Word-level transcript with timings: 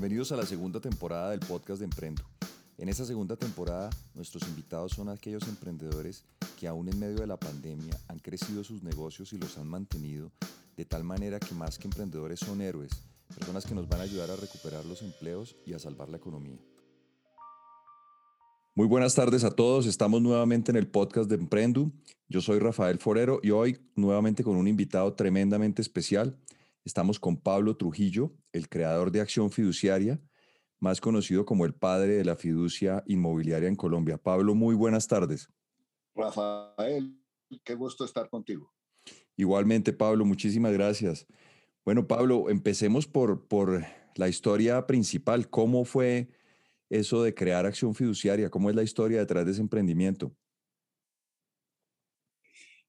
Bienvenidos 0.00 0.32
a 0.32 0.36
la 0.36 0.46
segunda 0.46 0.80
temporada 0.80 1.28
del 1.28 1.40
podcast 1.40 1.80
de 1.80 1.84
Emprendo. 1.84 2.22
En 2.78 2.88
esta 2.88 3.04
segunda 3.04 3.36
temporada, 3.36 3.90
nuestros 4.14 4.48
invitados 4.48 4.92
son 4.92 5.10
aquellos 5.10 5.46
emprendedores 5.46 6.24
que 6.58 6.66
aún 6.66 6.88
en 6.88 6.98
medio 6.98 7.16
de 7.16 7.26
la 7.26 7.36
pandemia 7.36 8.00
han 8.08 8.18
crecido 8.18 8.64
sus 8.64 8.82
negocios 8.82 9.34
y 9.34 9.38
los 9.38 9.58
han 9.58 9.68
mantenido 9.68 10.32
de 10.74 10.86
tal 10.86 11.04
manera 11.04 11.38
que 11.38 11.54
más 11.54 11.78
que 11.78 11.86
emprendedores 11.86 12.40
son 12.40 12.62
héroes, 12.62 12.92
personas 13.34 13.66
que 13.66 13.74
nos 13.74 13.90
van 13.90 14.00
a 14.00 14.04
ayudar 14.04 14.30
a 14.30 14.36
recuperar 14.36 14.86
los 14.86 15.02
empleos 15.02 15.54
y 15.66 15.74
a 15.74 15.78
salvar 15.78 16.08
la 16.08 16.16
economía. 16.16 16.56
Muy 18.74 18.86
buenas 18.86 19.14
tardes 19.14 19.44
a 19.44 19.50
todos, 19.50 19.84
estamos 19.84 20.22
nuevamente 20.22 20.70
en 20.70 20.78
el 20.78 20.86
podcast 20.86 21.28
de 21.28 21.34
Emprendo. 21.34 21.92
Yo 22.26 22.40
soy 22.40 22.58
Rafael 22.58 22.98
Forero 22.98 23.38
y 23.42 23.50
hoy 23.50 23.78
nuevamente 23.96 24.44
con 24.44 24.56
un 24.56 24.66
invitado 24.66 25.12
tremendamente 25.12 25.82
especial. 25.82 26.38
Estamos 26.84 27.20
con 27.20 27.36
Pablo 27.36 27.76
Trujillo, 27.76 28.32
el 28.52 28.68
creador 28.68 29.10
de 29.10 29.20
Acción 29.20 29.50
Fiduciaria, 29.50 30.20
más 30.78 31.00
conocido 31.00 31.44
como 31.44 31.66
el 31.66 31.74
padre 31.74 32.14
de 32.14 32.24
la 32.24 32.36
fiducia 32.36 33.02
inmobiliaria 33.06 33.68
en 33.68 33.76
Colombia. 33.76 34.16
Pablo, 34.16 34.54
muy 34.54 34.74
buenas 34.74 35.06
tardes. 35.06 35.48
Rafael, 36.14 37.18
qué 37.64 37.74
gusto 37.74 38.04
estar 38.04 38.30
contigo. 38.30 38.72
Igualmente, 39.36 39.92
Pablo, 39.92 40.24
muchísimas 40.24 40.72
gracias. 40.72 41.26
Bueno, 41.84 42.06
Pablo, 42.06 42.48
empecemos 42.48 43.06
por, 43.06 43.46
por 43.46 43.84
la 44.16 44.28
historia 44.28 44.86
principal. 44.86 45.50
¿Cómo 45.50 45.84
fue 45.84 46.30
eso 46.88 47.22
de 47.22 47.34
crear 47.34 47.66
Acción 47.66 47.94
Fiduciaria? 47.94 48.50
¿Cómo 48.50 48.70
es 48.70 48.76
la 48.76 48.82
historia 48.82 49.18
detrás 49.18 49.44
de 49.44 49.52
ese 49.52 49.60
emprendimiento? 49.60 50.34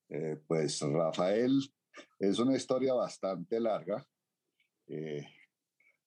Eh, 0.10 0.38
pues 0.48 0.82
Rafael, 0.82 1.52
es 2.20 2.40
una 2.40 2.55
historia 2.55 2.94
bastante 2.94 3.59
larga. 3.59 4.05
Eh, 4.88 5.26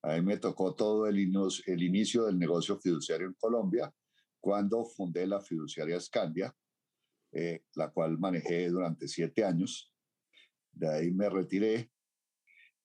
a 0.03 0.15
mí 0.15 0.23
me 0.23 0.37
tocó 0.37 0.75
todo 0.75 1.07
el, 1.07 1.17
el 1.67 1.83
inicio 1.83 2.25
del 2.25 2.39
negocio 2.39 2.79
fiduciario 2.79 3.27
en 3.27 3.35
Colombia 3.35 3.93
cuando 4.41 4.85
fundé 4.85 5.27
la 5.27 5.41
fiduciaria 5.41 5.99
Scandia, 5.99 6.55
eh, 7.33 7.65
la 7.75 7.91
cual 7.91 8.19
manejé 8.19 8.69
durante 8.69 9.09
siete 9.09 9.45
años. 9.45 9.91
De 10.71 10.89
ahí 10.89 11.11
me 11.11 11.31
retiré 11.31 11.91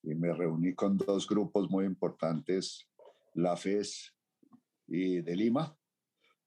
y 0.02 0.14
me 0.14 0.32
reuní 0.32 0.74
con 0.74 0.96
dos 0.96 1.28
grupos 1.28 1.68
muy 1.68 1.84
importantes, 1.84 2.88
la 3.34 3.56
FES 3.56 4.14
y 4.86 5.20
de 5.20 5.36
Lima, 5.36 5.76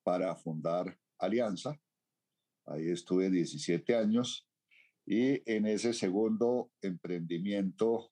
para 0.02 0.36
fundar 0.36 0.98
Alianza. 1.20 1.80
Ahí 2.66 2.90
estuve 2.90 3.30
17 3.30 3.96
años 3.96 4.50
y 5.06 5.42
en 5.52 5.66
ese 5.66 5.94
segundo 5.94 6.72
emprendimiento 6.82 8.12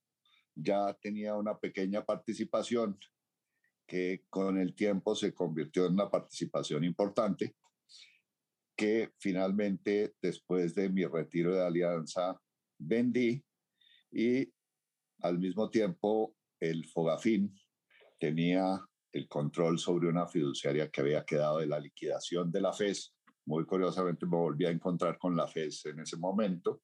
ya 0.55 0.93
tenía 1.01 1.35
una 1.35 1.57
pequeña 1.57 2.05
participación 2.05 2.97
que 3.87 4.23
con 4.29 4.57
el 4.57 4.75
tiempo 4.75 5.15
se 5.15 5.33
convirtió 5.33 5.85
en 5.85 5.93
una 5.93 6.09
participación 6.09 6.83
importante, 6.83 7.55
que 8.75 9.11
finalmente 9.19 10.15
después 10.21 10.75
de 10.75 10.89
mi 10.89 11.05
retiro 11.05 11.53
de 11.53 11.65
alianza 11.65 12.39
vendí 12.77 13.43
y 14.11 14.51
al 15.21 15.39
mismo 15.39 15.69
tiempo 15.69 16.35
el 16.59 16.85
Fogafín 16.85 17.53
tenía 18.19 18.79
el 19.11 19.27
control 19.27 19.77
sobre 19.77 20.07
una 20.07 20.27
fiduciaria 20.27 20.89
que 20.89 21.01
había 21.01 21.25
quedado 21.25 21.59
de 21.59 21.67
la 21.67 21.79
liquidación 21.79 22.51
de 22.51 22.61
la 22.61 22.73
FES 22.73 23.13
muy 23.51 23.65
curiosamente 23.65 24.25
me 24.25 24.37
volví 24.37 24.65
a 24.65 24.71
encontrar 24.71 25.17
con 25.17 25.35
la 25.35 25.45
FES 25.45 25.87
en 25.87 25.99
ese 25.99 26.15
momento, 26.15 26.83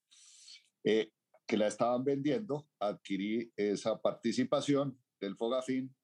eh, 0.84 1.14
que 1.48 1.56
la 1.56 1.68
estaban 1.68 2.04
vendiendo, 2.04 2.68
adquirí 2.78 3.54
esa 3.56 3.98
participación 4.02 5.00
del 5.22 5.38
Fogafín 5.38 5.96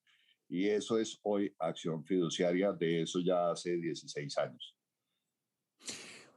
y 0.47 0.67
eso 0.69 0.97
es 0.97 1.19
hoy 1.23 1.53
acción 1.59 2.05
fiduciaria, 2.05 2.71
de 2.71 3.01
eso 3.01 3.19
ya 3.19 3.51
hace 3.51 3.75
16 3.75 4.37
años. 4.37 4.77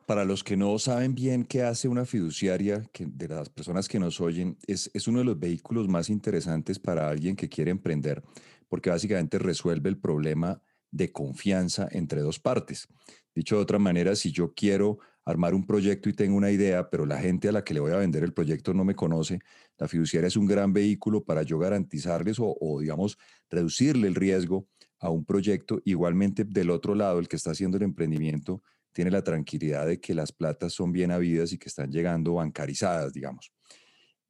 Para 0.07 0.25
los 0.25 0.43
que 0.43 0.57
no 0.57 0.77
saben 0.81 1.15
bien 1.15 1.45
qué 1.45 1.63
hace 1.63 1.87
una 1.87 2.05
fiduciaria, 2.05 2.83
que 2.93 3.07
de 3.07 3.29
las 3.29 3.49
personas 3.49 3.89
que 3.89 4.01
nos 4.01 4.21
oyen, 4.21 4.59
es, 4.67 4.91
es 4.93 5.07
uno 5.07 5.21
de 5.21 5.25
los 5.25 5.39
vehículos 5.39 5.87
más 5.87 6.11
interesantes 6.11 6.81
para 6.81 7.09
alguien 7.09 7.37
que 7.37 7.49
quiere 7.49 7.71
emprender, 7.71 8.25
porque 8.69 8.91
básicamente 8.91 9.39
resuelve 9.39 9.89
el 9.89 9.99
problema 9.99 10.61
de 10.91 11.13
confianza 11.13 11.89
entre 11.91 12.21
dos 12.21 12.39
partes. 12.39 12.89
Dicho 13.35 13.57
de 13.57 13.63
otra 13.63 13.79
manera, 13.79 14.17
si 14.17 14.33
yo 14.33 14.55
quiero 14.55 14.99
armar 15.25 15.55
un 15.55 15.67
proyecto 15.67 16.09
y 16.09 16.13
tengo 16.13 16.37
una 16.37 16.51
idea, 16.51 16.89
pero 16.89 17.05
la 17.05 17.19
gente 17.19 17.49
a 17.49 17.53
la 17.53 17.65
que 17.65 17.75
le 17.75 17.81
voy 17.81 17.93
a 17.93 17.97
vender 17.97 18.23
el 18.23 18.33
proyecto 18.33 18.73
no 18.73 18.85
me 18.85 18.95
conoce, 18.95 19.41
la 19.77 19.89
fiduciaria 19.89 20.29
es 20.29 20.37
un 20.37 20.47
gran 20.47 20.73
vehículo 20.73 21.25
para 21.25 21.43
yo 21.43 21.59
garantizarles 21.59 22.37
o, 22.39 22.81
digamos, 22.81 23.19
reducirle 23.51 24.07
el 24.07 24.15
riesgo 24.15 24.69
a 25.01 25.11
un 25.11 25.25
proyecto. 25.25 25.83
Igualmente, 25.85 26.45
del 26.45 26.71
otro 26.71 26.95
lado, 26.95 27.19
el 27.19 27.29
que 27.29 27.37
está 27.37 27.51
haciendo 27.51 27.77
el 27.77 27.83
emprendimiento 27.83 28.63
tiene 28.93 29.11
la 29.11 29.23
tranquilidad 29.23 29.87
de 29.87 30.01
que 30.01 30.15
las 30.15 30.33
platas 30.33 30.73
son 30.73 30.93
bien 30.93 31.11
habidas 31.11 31.53
y 31.53 31.59
que 31.59 31.69
están 31.69 31.91
llegando 31.91 32.35
bancarizadas, 32.35 33.13
digamos. 33.13 33.53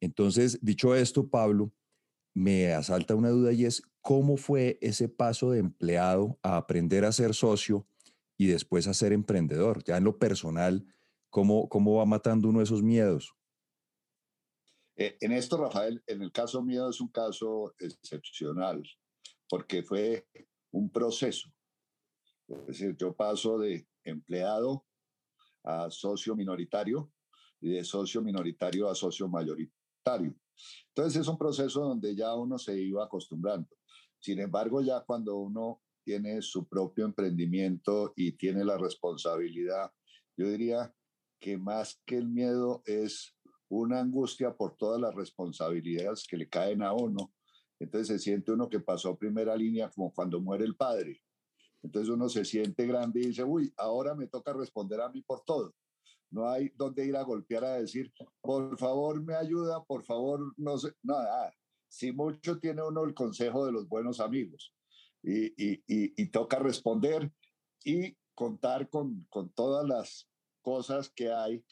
Entonces, 0.01 0.59
dicho 0.61 0.95
esto, 0.95 1.29
Pablo, 1.29 1.71
me 2.33 2.73
asalta 2.73 3.15
una 3.15 3.29
duda 3.29 3.53
y 3.53 3.65
es, 3.65 3.81
¿cómo 4.07 4.37
fue 4.37 4.79
ese 4.81 5.09
paso 5.09 5.51
de 5.51 5.59
empleado 5.59 6.39
a 6.41 6.55
aprender 6.55 7.03
a 7.03 7.11
ser 7.11 7.33
socio 7.33 7.85
y 8.37 8.47
después 8.47 8.87
a 8.87 8.93
ser 8.93 9.11
emprendedor? 9.11 9.83
Ya 9.83 9.97
en 9.97 10.05
lo 10.05 10.17
personal, 10.17 10.87
¿cómo, 11.29 11.67
cómo 11.67 11.95
va 11.95 12.05
matando 12.05 12.47
uno 12.47 12.61
esos 12.61 12.81
miedos? 12.81 13.35
Eh, 14.95 15.17
en 15.19 15.33
esto, 15.33 15.57
Rafael, 15.57 16.01
en 16.07 16.21
el 16.21 16.31
caso 16.31 16.63
mío 16.63 16.89
es 16.89 17.01
un 17.01 17.09
caso 17.09 17.75
excepcional, 17.79 18.81
porque 19.49 19.83
fue 19.83 20.25
un 20.71 20.89
proceso. 20.89 21.49
Es 22.47 22.65
decir, 22.65 22.95
yo 22.95 23.13
paso 23.13 23.59
de 23.59 23.89
empleado 24.05 24.85
a 25.65 25.91
socio 25.91 26.33
minoritario 26.33 27.11
y 27.59 27.71
de 27.71 27.83
socio 27.83 28.21
minoritario 28.21 28.89
a 28.89 28.95
socio 28.95 29.27
mayoritario. 29.27 30.33
Entonces 30.95 31.21
es 31.21 31.27
un 31.27 31.37
proceso 31.37 31.81
donde 31.81 32.15
ya 32.15 32.33
uno 32.35 32.57
se 32.57 32.79
iba 32.81 33.03
acostumbrando. 33.03 33.67
Sin 34.19 34.39
embargo, 34.39 34.81
ya 34.81 35.01
cuando 35.01 35.37
uno 35.37 35.81
tiene 36.07 36.41
su 36.41 36.65
propio 36.65 37.03
emprendimiento 37.03 38.13
y 38.15 38.31
tiene 38.31 38.63
la 38.63 38.77
responsabilidad. 38.77 39.91
Yo 40.37 40.47
diría 40.49 40.93
que 41.37 41.57
más 41.57 42.01
que 42.05 42.15
el 42.15 42.29
miedo 42.29 42.81
es 42.85 43.35
una 43.67 43.99
angustia 43.99 44.55
por 44.55 44.77
todas 44.77 45.01
las 45.01 45.13
responsabilidades 45.13 46.25
que 46.25 46.37
le 46.37 46.47
caen 46.47 46.81
a 46.81 46.93
uno. 46.93 47.33
Entonces 47.77 48.07
se 48.07 48.19
siente 48.19 48.53
uno 48.53 48.69
que 48.69 48.79
pasó 48.79 49.17
primera 49.17 49.53
línea 49.57 49.89
como 49.89 50.13
cuando 50.13 50.39
muere 50.39 50.63
el 50.63 50.77
padre. 50.77 51.21
Entonces 51.83 52.09
uno 52.09 52.29
se 52.29 52.45
siente 52.45 52.87
grande 52.87 53.19
y 53.19 53.27
dice, 53.27 53.43
uy, 53.43 53.73
ahora 53.75 54.15
me 54.15 54.27
toca 54.27 54.53
responder 54.53 55.01
a 55.01 55.09
mí 55.09 55.21
por 55.21 55.43
todo. 55.43 55.75
No 56.31 56.49
hay 56.49 56.71
dónde 56.75 57.05
ir 57.05 57.17
a 57.17 57.23
golpear 57.23 57.65
a 57.65 57.73
decir, 57.79 58.13
por 58.41 58.77
favor 58.77 59.21
me 59.21 59.35
ayuda, 59.35 59.83
por 59.83 60.05
favor 60.05 60.53
no 60.55 60.77
sé, 60.77 60.93
nada. 61.03 61.53
Si 61.87 62.11
mucho 62.11 62.59
tiene 62.59 62.81
uno 62.83 63.03
el 63.03 63.13
consejo 63.13 63.65
de 63.65 63.71
los 63.71 63.87
buenos 63.87 64.19
amigos 64.19 64.73
y, 65.23 66.25
toca 66.27 66.59
responder 66.59 67.31
y 67.83 68.15
contar 68.33 68.89
con, 68.89 69.25
con, 69.29 69.49
todas 69.49 69.87
las 69.87 70.29
cosas 70.61 71.09
que 71.09 71.31
hay. 71.31 71.63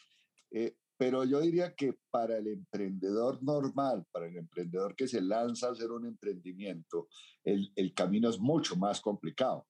Eh, 0.52 0.75
pero 0.98 1.25
yo 1.25 1.42
diría 1.42 1.75
que 1.75 1.98
para 2.09 2.38
el 2.38 2.48
emprendedor 2.48 3.44
normal, 3.44 4.06
para 4.12 4.28
el 4.28 4.38
emprendedor 4.38 4.96
que 4.96 5.08
se 5.08 5.22
lanza 5.22 5.68
a 5.68 5.72
hacer 5.72 5.92
un 5.92 6.06
emprendimiento, 6.06 7.09
el, 7.44 7.72
el 7.75 7.94
camino 7.94 8.30
es 8.30 8.40
mucho 8.40 8.78
más 8.78 9.02
complicado, 9.02 9.68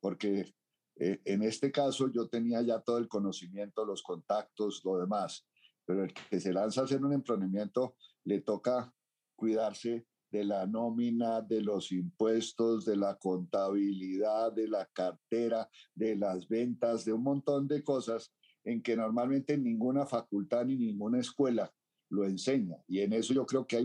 porque 0.00 0.52
eh, 0.96 1.20
en 1.24 1.42
este 1.42 1.72
caso 1.72 2.10
yo 2.12 2.28
tenía 2.28 2.60
ya 2.62 2.80
todo 2.80 2.98
el 2.98 3.08
conocimiento, 3.08 3.84
los 3.84 4.02
contactos, 4.02 4.82
lo 4.84 4.98
demás, 4.98 5.46
pero 5.84 6.04
el 6.04 6.12
que 6.12 6.40
se 6.40 6.52
lanza 6.52 6.82
a 6.82 6.84
hacer 6.84 7.02
un 7.02 7.12
emprendimiento 7.14 7.96
le 8.24 8.40
toca 8.42 8.92
cuidarse 9.38 10.04
de 10.30 10.44
la 10.44 10.66
nómina, 10.66 11.40
de 11.40 11.62
los 11.62 11.90
impuestos, 11.92 12.84
de 12.84 12.96
la 12.96 13.16
contabilidad, 13.16 14.52
de 14.52 14.68
la 14.68 14.84
cartera, 14.86 15.70
de 15.94 16.16
las 16.16 16.48
ventas, 16.48 17.04
de 17.04 17.12
un 17.12 17.22
montón 17.22 17.66
de 17.66 17.82
cosas 17.82 18.34
en 18.64 18.82
que 18.82 18.96
normalmente 18.96 19.56
ninguna 19.56 20.04
facultad 20.06 20.66
ni 20.66 20.76
ninguna 20.76 21.20
escuela 21.20 21.72
lo 22.10 22.24
enseña. 22.24 22.76
Y 22.86 23.00
en 23.00 23.12
eso 23.12 23.32
yo 23.32 23.46
creo 23.46 23.66
que 23.66 23.76
hay 23.76 23.84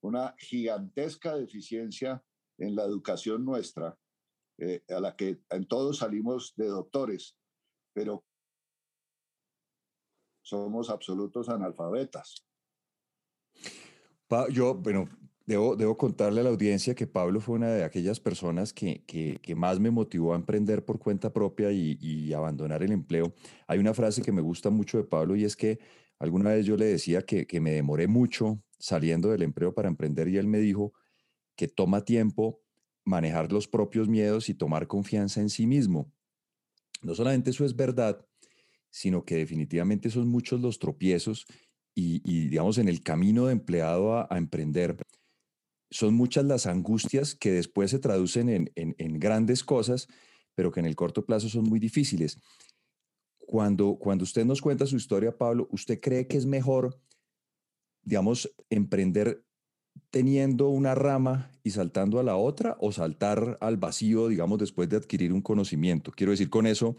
una 0.00 0.34
gigantesca 0.38 1.36
deficiencia 1.36 2.24
en 2.58 2.74
la 2.74 2.84
educación 2.84 3.44
nuestra, 3.44 3.96
eh, 4.58 4.82
a 4.88 5.00
la 5.00 5.14
que 5.14 5.40
en 5.50 5.66
todos 5.66 5.98
salimos 5.98 6.54
de 6.56 6.66
doctores, 6.66 7.36
pero 7.92 8.24
somos 10.42 10.90
absolutos 10.90 11.48
analfabetas. 11.48 12.46
Yo, 14.50 14.74
bueno, 14.74 15.08
Debo, 15.46 15.98
contarle 15.98 16.40
a 16.40 16.44
la 16.44 16.48
audiencia 16.48 16.94
que 16.94 17.06
Pablo 17.06 17.38
fue 17.38 17.56
una 17.56 17.68
de 17.68 17.84
aquellas 17.84 18.18
personas 18.18 18.72
que, 18.72 19.04
que, 19.04 19.54
más 19.54 19.78
me 19.78 19.90
motivó 19.90 20.32
a 20.32 20.36
emprender 20.36 20.86
por 20.86 20.98
cuenta 20.98 21.34
propia 21.34 21.70
y, 21.70 22.32
abandonar 22.32 22.82
el 22.82 22.92
empleo. 22.92 23.34
Hay 23.66 23.78
una 23.78 23.92
frase 23.92 24.22
que 24.22 24.32
me 24.32 24.40
gusta 24.40 24.70
mucho 24.70 24.96
de 24.96 25.04
Pablo 25.04 25.36
y 25.36 25.44
es 25.44 25.54
que 25.54 25.78
alguna 26.18 26.50
vez 26.50 26.64
yo 26.64 26.78
le 26.78 26.86
decía 26.86 27.20
que, 27.22 27.46
que 27.46 27.60
me 27.60 27.72
demoré 27.72 28.06
mucho 28.06 28.62
saliendo 28.78 29.28
del 29.28 29.42
empleo 29.42 29.74
para 29.74 29.88
emprender 29.88 30.28
y 30.28 30.38
él 30.38 30.46
me 30.46 30.60
dijo 30.60 30.94
que 31.56 31.68
toma 31.68 32.06
tiempo 32.06 32.62
manejar 33.04 33.52
los 33.52 33.68
propios 33.68 34.08
miedos 34.08 34.48
y 34.48 34.54
tomar 34.54 34.86
confianza 34.86 35.42
en 35.42 35.50
sí 35.50 35.66
mismo. 35.66 36.10
No 37.02 37.14
solamente 37.14 37.50
eso 37.50 37.66
es 37.66 37.76
verdad, 37.76 38.26
sino 38.88 39.26
que 39.26 39.36
definitivamente 39.36 40.08
son 40.08 40.28
muchos 40.28 40.62
los 40.62 40.78
tropiezos 40.78 41.46
y, 41.94 42.48
digamos, 42.48 42.78
en 42.78 42.88
el 42.88 43.02
camino 43.02 43.46
de 43.46 43.52
empleado 43.52 44.18
a, 44.18 44.36
emprender, 44.36 44.96
son 45.90 46.14
muchas 46.14 46.44
las 46.44 46.66
angustias 46.66 47.34
que 47.34 47.52
después 47.52 47.90
se 47.90 48.00
traducen 48.00 48.48
en, 48.48 48.70
en, 48.74 49.20
grandes 49.20 49.62
cosas, 49.62 50.08
pero 50.56 50.72
que 50.72 50.80
en 50.80 50.86
el 50.86 50.96
corto 50.96 51.24
plazo 51.24 51.48
son 51.48 51.64
muy 51.64 51.78
difíciles. 51.78 52.40
Cuando, 53.38 53.96
cuando 53.96 54.24
usted 54.24 54.44
nos 54.44 54.60
cuenta 54.60 54.86
su 54.86 54.96
historia, 54.96 55.38
Pablo, 55.38 55.68
¿usted 55.70 56.00
cree 56.00 56.26
que 56.26 56.36
es 56.36 56.46
mejor, 56.46 56.98
digamos, 58.02 58.52
emprender 58.70 59.44
teniendo 60.10 60.70
una 60.70 60.96
rama 60.96 61.52
y 61.62 61.70
saltando 61.70 62.18
a 62.18 62.24
la 62.24 62.34
otra 62.34 62.76
o 62.80 62.90
saltar 62.90 63.56
al 63.60 63.76
vacío, 63.76 64.26
digamos, 64.26 64.58
después 64.58 64.88
de 64.88 64.96
adquirir 64.96 65.32
un 65.32 65.42
conocimiento? 65.42 66.10
Quiero 66.10 66.32
decir 66.32 66.50
con 66.50 66.66
eso, 66.66 66.96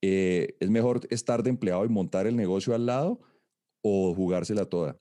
eh, 0.00 0.56
¿es 0.60 0.70
mejor 0.70 1.00
estar 1.10 1.42
de 1.42 1.50
empleado 1.50 1.84
y 1.84 1.88
montar 1.88 2.28
el 2.28 2.36
negocio 2.36 2.76
al 2.76 2.86
lado 2.86 3.20
o 3.82 4.14
jugársela 4.14 4.64
toda? 4.64 4.98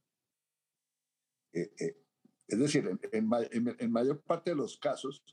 Eh, 1.53 1.71
eh, 1.79 1.97
es 2.47 2.59
decir, 2.59 2.89
en, 3.12 3.91
mayor 3.91 4.21
parte 4.21 4.51
de 4.51 4.56
los 4.56 4.77
casos, 4.77 5.24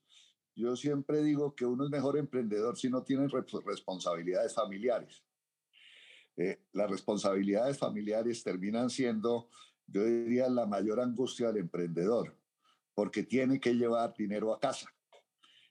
yo 0.57 0.77
siempre 0.77 1.23
digo 1.23 1.55
que 1.55 1.67
uno 1.67 1.85
es 1.85 1.91
mejor 1.91 2.19
emprendedor 2.19 2.77
si 2.77 2.89
no 2.89 3.03
tiene 3.03 3.29
responsabilidades 3.29 4.55
familiares. 4.55 5.25
las 6.73 6.91
responsabilidades 6.91 7.79
familiares 7.79 8.43
terminan 8.43 8.91
siendo 8.91 9.49
yo 9.87 10.05
diría, 10.05 10.49
la 10.49 10.67
mayor 10.67 11.01
angustia 11.01 11.49
del 11.49 11.65
emprendedor, 11.65 12.37
porque 12.95 13.23
tiene 13.23 13.61
que 13.61 13.75
llevar 13.75 14.15
dinero 14.17 14.55
a 14.55 14.61
casa. 14.61 14.89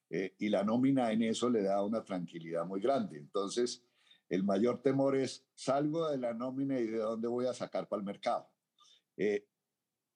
Eh, 0.09 0.35
y 0.37 0.49
la 0.49 0.63
nómina 0.63 1.11
en 1.11 1.23
eso 1.23 1.49
le 1.49 1.63
da 1.63 1.81
una 1.83 2.03
tranquilidad 2.03 2.65
muy 2.65 2.81
grande. 2.81 3.17
Entonces, 3.17 3.83
el 4.33 4.43
mayor 4.43 4.81
temor 4.81 5.15
es, 5.15 5.45
salgo 5.53 6.09
de 6.09 6.17
la 6.17 6.33
nómina 6.33 6.79
y 6.79 6.87
de 6.87 6.97
dónde 6.97 7.27
voy 7.27 7.45
a 7.45 7.53
sacar 7.53 7.87
para 7.87 7.99
el 7.99 8.05
mercado. 8.05 8.49
Eh, 9.15 9.45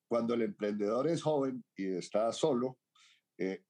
cuando 0.08 0.34
el 0.34 0.42
emprendedor 0.42 1.08
es 1.08 1.22
joven 1.22 1.64
y 1.76 1.86
está 1.98 2.34
solo, 2.34 2.80
eh, 3.38 3.64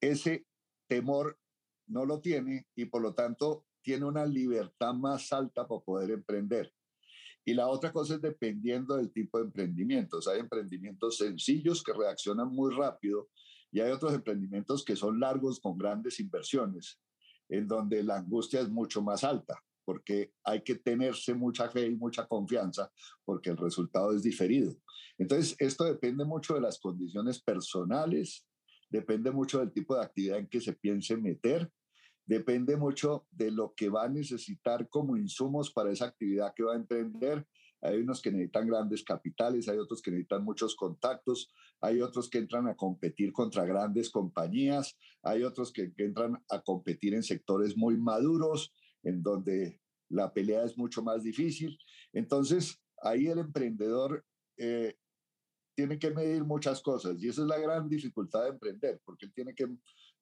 ese 0.00 0.48
temor 0.88 1.38
no 1.86 2.04
lo 2.06 2.20
tiene 2.20 2.66
y 2.74 2.86
por 2.86 3.02
lo 3.02 3.14
tanto 3.14 3.66
tiene 3.82 4.04
una 4.04 4.26
libertad 4.26 4.94
más 4.94 5.32
alta 5.32 5.68
para 5.68 5.80
poder 5.82 6.10
emprender. 6.10 6.74
Y 7.44 7.54
la 7.54 7.68
otra 7.68 7.92
cosa 7.92 8.14
es 8.14 8.20
dependiendo 8.20 8.96
del 8.96 9.12
tipo 9.12 9.38
de 9.38 9.44
emprendimientos. 9.44 10.26
Hay 10.26 10.40
emprendimientos 10.40 11.18
sencillos 11.18 11.84
que 11.84 11.92
reaccionan 11.92 12.48
muy 12.48 12.74
rápido 12.74 13.28
y 13.70 13.78
hay 13.78 13.92
otros 13.92 14.12
emprendimientos 14.12 14.84
que 14.84 14.96
son 14.96 15.20
largos 15.20 15.60
con 15.60 15.78
grandes 15.78 16.18
inversiones, 16.18 17.00
en 17.48 17.68
donde 17.68 18.02
la 18.02 18.16
angustia 18.16 18.60
es 18.60 18.68
mucho 18.70 19.02
más 19.02 19.22
alta, 19.22 19.62
porque 19.84 20.32
hay 20.44 20.62
que 20.62 20.76
tenerse 20.76 21.34
mucha 21.34 21.68
fe 21.68 21.86
y 21.86 21.96
mucha 21.96 22.26
confianza, 22.26 22.90
porque 23.24 23.50
el 23.50 23.56
resultado 23.56 24.12
es 24.12 24.22
diferido. 24.22 24.74
Entonces, 25.18 25.54
esto 25.58 25.84
depende 25.84 26.24
mucho 26.24 26.54
de 26.54 26.60
las 26.60 26.78
condiciones 26.78 27.42
personales, 27.42 28.46
depende 28.90 29.30
mucho 29.30 29.60
del 29.60 29.72
tipo 29.72 29.96
de 29.96 30.04
actividad 30.04 30.38
en 30.38 30.48
que 30.48 30.60
se 30.60 30.72
piense 30.72 31.16
meter 31.16 31.70
depende 32.26 32.76
mucho 32.76 33.26
de 33.30 33.50
lo 33.50 33.74
que 33.74 33.88
va 33.88 34.04
a 34.04 34.08
necesitar 34.08 34.88
como 34.88 35.16
insumos 35.16 35.72
para 35.72 35.92
esa 35.92 36.06
actividad 36.06 36.52
que 36.54 36.62
va 36.62 36.72
a 36.72 36.76
emprender. 36.76 37.46
Hay 37.82 37.98
unos 37.98 38.22
que 38.22 38.32
necesitan 38.32 38.66
grandes 38.66 39.04
capitales, 39.04 39.68
hay 39.68 39.76
otros 39.76 40.00
que 40.00 40.10
necesitan 40.10 40.42
muchos 40.42 40.74
contactos, 40.74 41.52
hay 41.82 42.00
otros 42.00 42.30
que 42.30 42.38
entran 42.38 42.66
a 42.66 42.76
competir 42.76 43.32
contra 43.32 43.66
grandes 43.66 44.10
compañías, 44.10 44.96
hay 45.22 45.42
otros 45.42 45.70
que, 45.70 45.92
entran 45.98 46.42
a 46.48 46.62
competir 46.62 47.14
en 47.14 47.22
sectores 47.22 47.76
muy 47.76 47.98
maduros, 47.98 48.72
en 49.04 49.22
donde 49.22 49.80
la 50.08 50.32
pelea 50.32 50.64
es 50.64 50.76
mucho 50.76 51.02
más 51.02 51.22
difícil. 51.22 51.78
Entonces, 52.12 52.78
ahí 53.02 53.26
el 53.26 53.38
emprendedor 53.38 54.24
eh, 54.56 54.96
tiene 55.74 55.98
que 55.98 56.10
medir 56.10 56.44
muchas 56.44 56.80
cosas 56.80 57.20
y 57.20 57.28
esa 57.28 57.42
es 57.42 57.48
la 57.48 57.58
gran 57.58 57.88
dificultad 57.88 58.44
de 58.44 58.50
emprender, 58.50 59.00
porque 59.04 59.26
él 59.26 59.32
tiene 59.34 59.54
que 59.54 59.66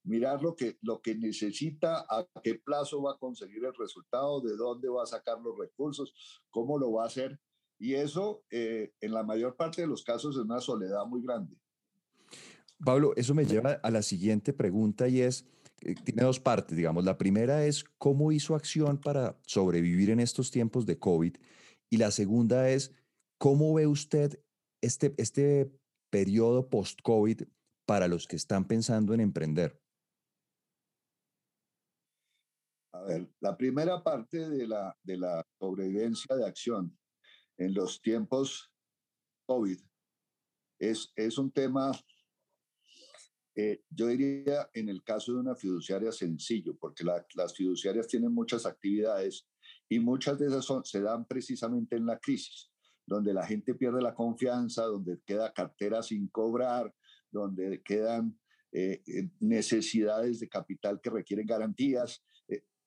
mirar 0.05 0.43
lo 0.43 0.57
que, 0.57 0.79
lo 0.83 1.01
que 1.01 1.15
necesita, 1.15 2.07
a 2.09 2.27
qué 2.43 2.57
plazo 2.57 3.03
va 3.03 3.13
a 3.13 3.19
conseguir 3.19 3.65
el 3.65 3.75
resultado, 3.75 4.41
de 4.41 4.57
dónde 4.57 4.89
va 4.89 5.05
a 5.05 5.07
sacar 5.07 5.39
los 5.41 5.57
recursos, 5.59 6.15
cómo 6.51 6.79
lo 6.79 6.93
va 6.93 7.05
a 7.05 7.07
hacer. 7.07 7.39
Y 7.79 7.95
eso, 7.95 8.45
eh, 8.51 8.93
en 9.01 9.13
la 9.13 9.23
mayor 9.23 9.57
parte 9.57 9.83
de 9.83 9.89
los 9.89 10.03
casos, 10.05 10.37
es 10.37 10.43
una 10.43 10.61
soledad 10.61 11.05
muy 11.07 11.23
grande. 11.23 11.57
Pablo, 12.85 13.13
eso 13.17 13.35
me 13.35 13.45
lleva 13.45 13.73
a 13.83 13.91
la 13.91 14.03
siguiente 14.03 14.53
pregunta 14.53 15.09
y 15.09 15.21
es, 15.21 15.47
tiene 16.05 16.23
dos 16.23 16.41
partes, 16.41 16.77
digamos. 16.77 17.05
La 17.05 17.19
primera 17.19 17.65
es, 17.67 17.85
¿cómo 17.99 18.33
hizo 18.33 18.55
acción 18.55 18.99
para 18.99 19.39
sobrevivir 19.47 20.11
en 20.11 20.21
estos 20.21 20.51
tiempos 20.51 20.87
de 20.87 20.99
COVID? 20.99 21.37
Y 21.91 21.97
la 21.97 22.11
segunda 22.11 22.69
es, 22.71 22.95
¿cómo 23.39 23.75
ve 23.75 23.87
usted 23.87 24.41
este, 24.81 25.15
este 25.19 25.73
periodo 26.11 26.69
post-COVID 26.69 27.43
para 27.87 28.09
los 28.09 28.27
que 28.27 28.37
están 28.37 28.67
pensando 28.67 29.15
en 29.15 29.21
emprender? 29.21 29.81
A 32.95 33.03
ver, 33.03 33.29
la 33.41 33.57
primera 33.57 34.03
parte 34.03 34.49
de 34.49 34.67
la, 34.67 34.97
de 35.03 35.17
la 35.17 35.45
sobrevivencia 35.59 36.37
de 36.37 36.47
acción 36.47 36.97
en 37.59 37.75
los 37.75 38.01
tiempos 38.01 38.73
COVID 39.47 39.81
es, 40.79 41.13
es 41.17 41.39
un 41.39 41.51
tema, 41.51 41.93
eh, 43.55 43.83
yo 43.91 44.07
diría, 44.07 44.71
en 44.73 44.89
el 44.89 45.03
caso 45.03 45.33
de 45.33 45.41
una 45.41 45.55
fiduciaria 45.55 46.11
sencillo, 46.11 46.77
porque 46.79 47.05
las 47.05 47.55
fiduciarias 47.55 48.09
tienen 48.09 48.33
muchas 48.33 48.65
actividades 48.65 49.47
y 49.89 49.99
muchas 50.01 50.39
de 50.39 50.47
esas 50.47 50.65
son, 50.65 50.85
se 50.85 51.03
dan 51.03 51.27
precisamente 51.27 51.97
en 51.97 52.07
la 52.07 52.19
crisis, 52.19 52.71
donde 53.07 53.35
la 53.35 53.47
gente 53.47 53.75
pierde 53.75 54.01
la 54.01 54.15
confianza, 54.15 54.85
donde 54.85 55.21
queda 55.27 55.53
cartera 55.53 56.03
sin 56.03 56.29
cobrar, 56.29 56.95
donde 57.31 57.83
quedan 57.83 58.39
eh, 58.73 59.03
eh, 59.07 59.29
necesidades 59.41 60.41
de 60.41 60.49
capital 60.49 61.01
que 61.03 61.11
requieren 61.11 61.47
garantías. 61.47 62.25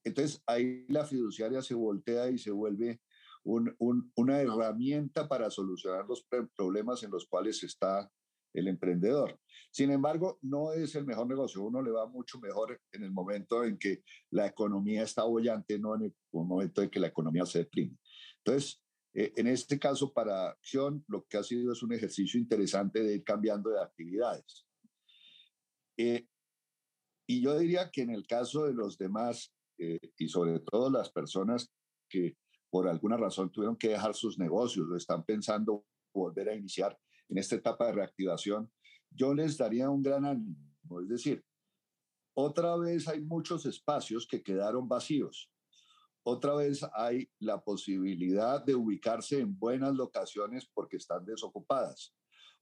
Entonces 0.04 0.42
ahí 0.46 0.86
la 0.88 1.04
fiduciaria 1.04 1.64
se 1.64 1.74
voltea 1.74 2.30
y 2.30 2.38
se 2.38 2.52
vuelve 2.52 3.02
una 3.44 4.40
herramienta 4.40 5.28
para 5.28 5.50
solucionar 5.50 6.06
los 6.08 6.28
problemas 6.56 7.02
en 7.02 7.10
los 7.10 7.26
cuales 7.26 7.64
está 7.64 8.12
el 8.56 8.68
emprendedor. 8.68 9.40
Sin 9.72 9.92
embargo, 9.92 10.40
no 10.42 10.72
es 10.72 10.96
el 10.96 11.06
mejor 11.06 11.28
negocio. 11.28 11.62
Uno 11.62 11.82
le 11.82 11.92
va 11.92 12.08
mucho 12.08 12.40
mejor 12.40 12.80
en 12.92 13.04
el 13.04 13.12
momento 13.12 13.64
en 13.64 13.78
que 13.78 14.04
la 14.32 14.48
economía 14.48 15.04
está 15.04 15.24
bollante, 15.24 15.78
no 15.78 15.96
en 15.96 16.04
el 16.04 16.16
momento 16.32 16.82
en 16.82 16.90
que 16.90 17.00
la 17.00 17.08
economía 17.08 17.46
se 17.46 17.60
deprime. 17.60 17.98
Entonces, 18.38 18.82
eh, 19.14 19.34
en 19.36 19.48
este 19.48 19.78
caso, 19.78 20.14
para 20.14 20.50
acción, 20.50 21.04
lo 21.08 21.26
que 21.26 21.38
ha 21.38 21.44
sido 21.44 21.74
es 21.74 21.84
un 21.84 21.94
ejercicio 21.94 22.40
interesante 22.40 23.04
de 23.04 23.16
ir 23.16 23.24
cambiando 23.24 23.70
de 23.70 23.82
actividades. 23.82 24.66
Eh, 25.98 26.28
y 27.28 27.42
yo 27.42 27.58
diría 27.58 27.90
que 27.92 28.02
en 28.02 28.12
el 28.12 28.26
caso 28.28 28.66
de 28.66 28.74
los 28.74 28.98
demás 28.98 29.54
eh, 29.78 30.00
y 30.18 30.28
sobre 30.30 30.60
todo 30.60 30.90
las 30.90 31.12
personas 31.12 31.74
que 32.10 32.38
por 32.70 32.88
alguna 32.88 33.18
razón 33.18 33.52
tuvieron 33.52 33.78
que 33.78 33.90
dejar 33.90 34.16
sus 34.16 34.38
negocios 34.38 34.88
o 34.90 34.96
están 34.96 35.24
pensando 35.26 35.86
volver 36.14 36.50
a 36.50 36.56
iniciar 36.56 36.98
en 37.30 37.38
esta 37.38 37.56
etapa 37.56 37.88
de 37.88 37.94
reactivación, 37.94 38.72
yo 39.10 39.34
les 39.34 39.58
daría 39.58 39.90
un 39.90 40.02
gran 40.02 40.26
ánimo. 40.26 40.58
Es 41.02 41.08
decir, 41.08 41.44
otra 42.34 42.76
vez 42.78 43.08
hay 43.08 43.22
muchos 43.22 43.66
espacios 43.66 44.28
que 44.28 44.44
quedaron 44.44 44.88
vacíos. 44.88 45.52
Otra 46.24 46.56
vez 46.56 46.86
hay 46.94 47.30
la 47.40 47.64
posibilidad 47.64 48.64
de 48.64 48.76
ubicarse 48.76 49.40
en 49.40 49.58
buenas 49.58 49.96
locaciones 49.96 50.68
porque 50.74 50.98
están 50.98 51.24
desocupadas. 51.26 52.16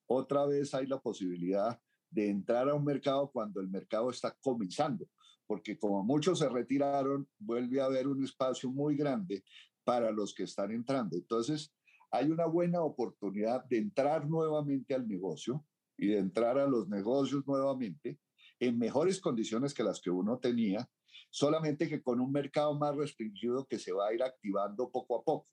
Otra 0.05 0.46
vez 0.46 0.74
hay 0.74 0.86
la 0.86 1.00
posibilidad 1.00 1.79
de 2.10 2.29
entrar 2.29 2.70
a 2.70 2.75
un 2.75 2.84
mercado 2.84 3.32
cuando 3.32 3.62
el 3.62 3.70
mercado 3.70 4.10
está 4.10 4.36
comenzando 4.41 5.08
porque 5.48 5.77
como 5.77 6.03
muchos 6.03 6.39
se 6.39 6.50
retiraron, 6.50 7.27
vuelve 7.38 7.82
a 7.82 7.86
haber 7.86 8.08
un 8.08 8.24
espacio 8.24 8.72
muy 8.72 8.96
grande 8.96 9.43
para 9.84 10.12
los 10.12 10.34
que 10.34 10.43
están 10.43 10.72
entrando. 10.72 11.17
Entonces, 11.17 11.74
hay 12.13 12.29
una 12.29 12.46
buena 12.46 12.82
oportunidad 12.84 13.65
de 13.65 13.79
entrar 13.79 14.29
nuevamente 14.29 14.93
al 14.93 15.08
negocio 15.08 15.65
y 15.98 16.10
de 16.10 16.20
entrar 16.20 16.60
a 16.60 16.67
los 16.67 16.88
negocios 16.88 17.43
nuevamente 17.48 18.20
en 18.60 18.77
mejores 18.77 19.20
condiciones 19.20 19.74
que 19.74 19.84
las 19.84 20.00
que 20.00 20.12
uno 20.12 20.38
tenía, 20.38 20.88
solamente 21.32 21.89
que 21.89 22.03
con 22.03 22.20
un 22.20 22.32
mercado 22.32 22.77
más 22.77 22.96
restringido 22.96 23.65
que 23.65 23.79
se 23.79 23.91
va 23.91 24.10
a 24.10 24.13
ir 24.13 24.22
activando 24.22 24.91
poco 24.91 25.17
a 25.17 25.24
poco. 25.24 25.48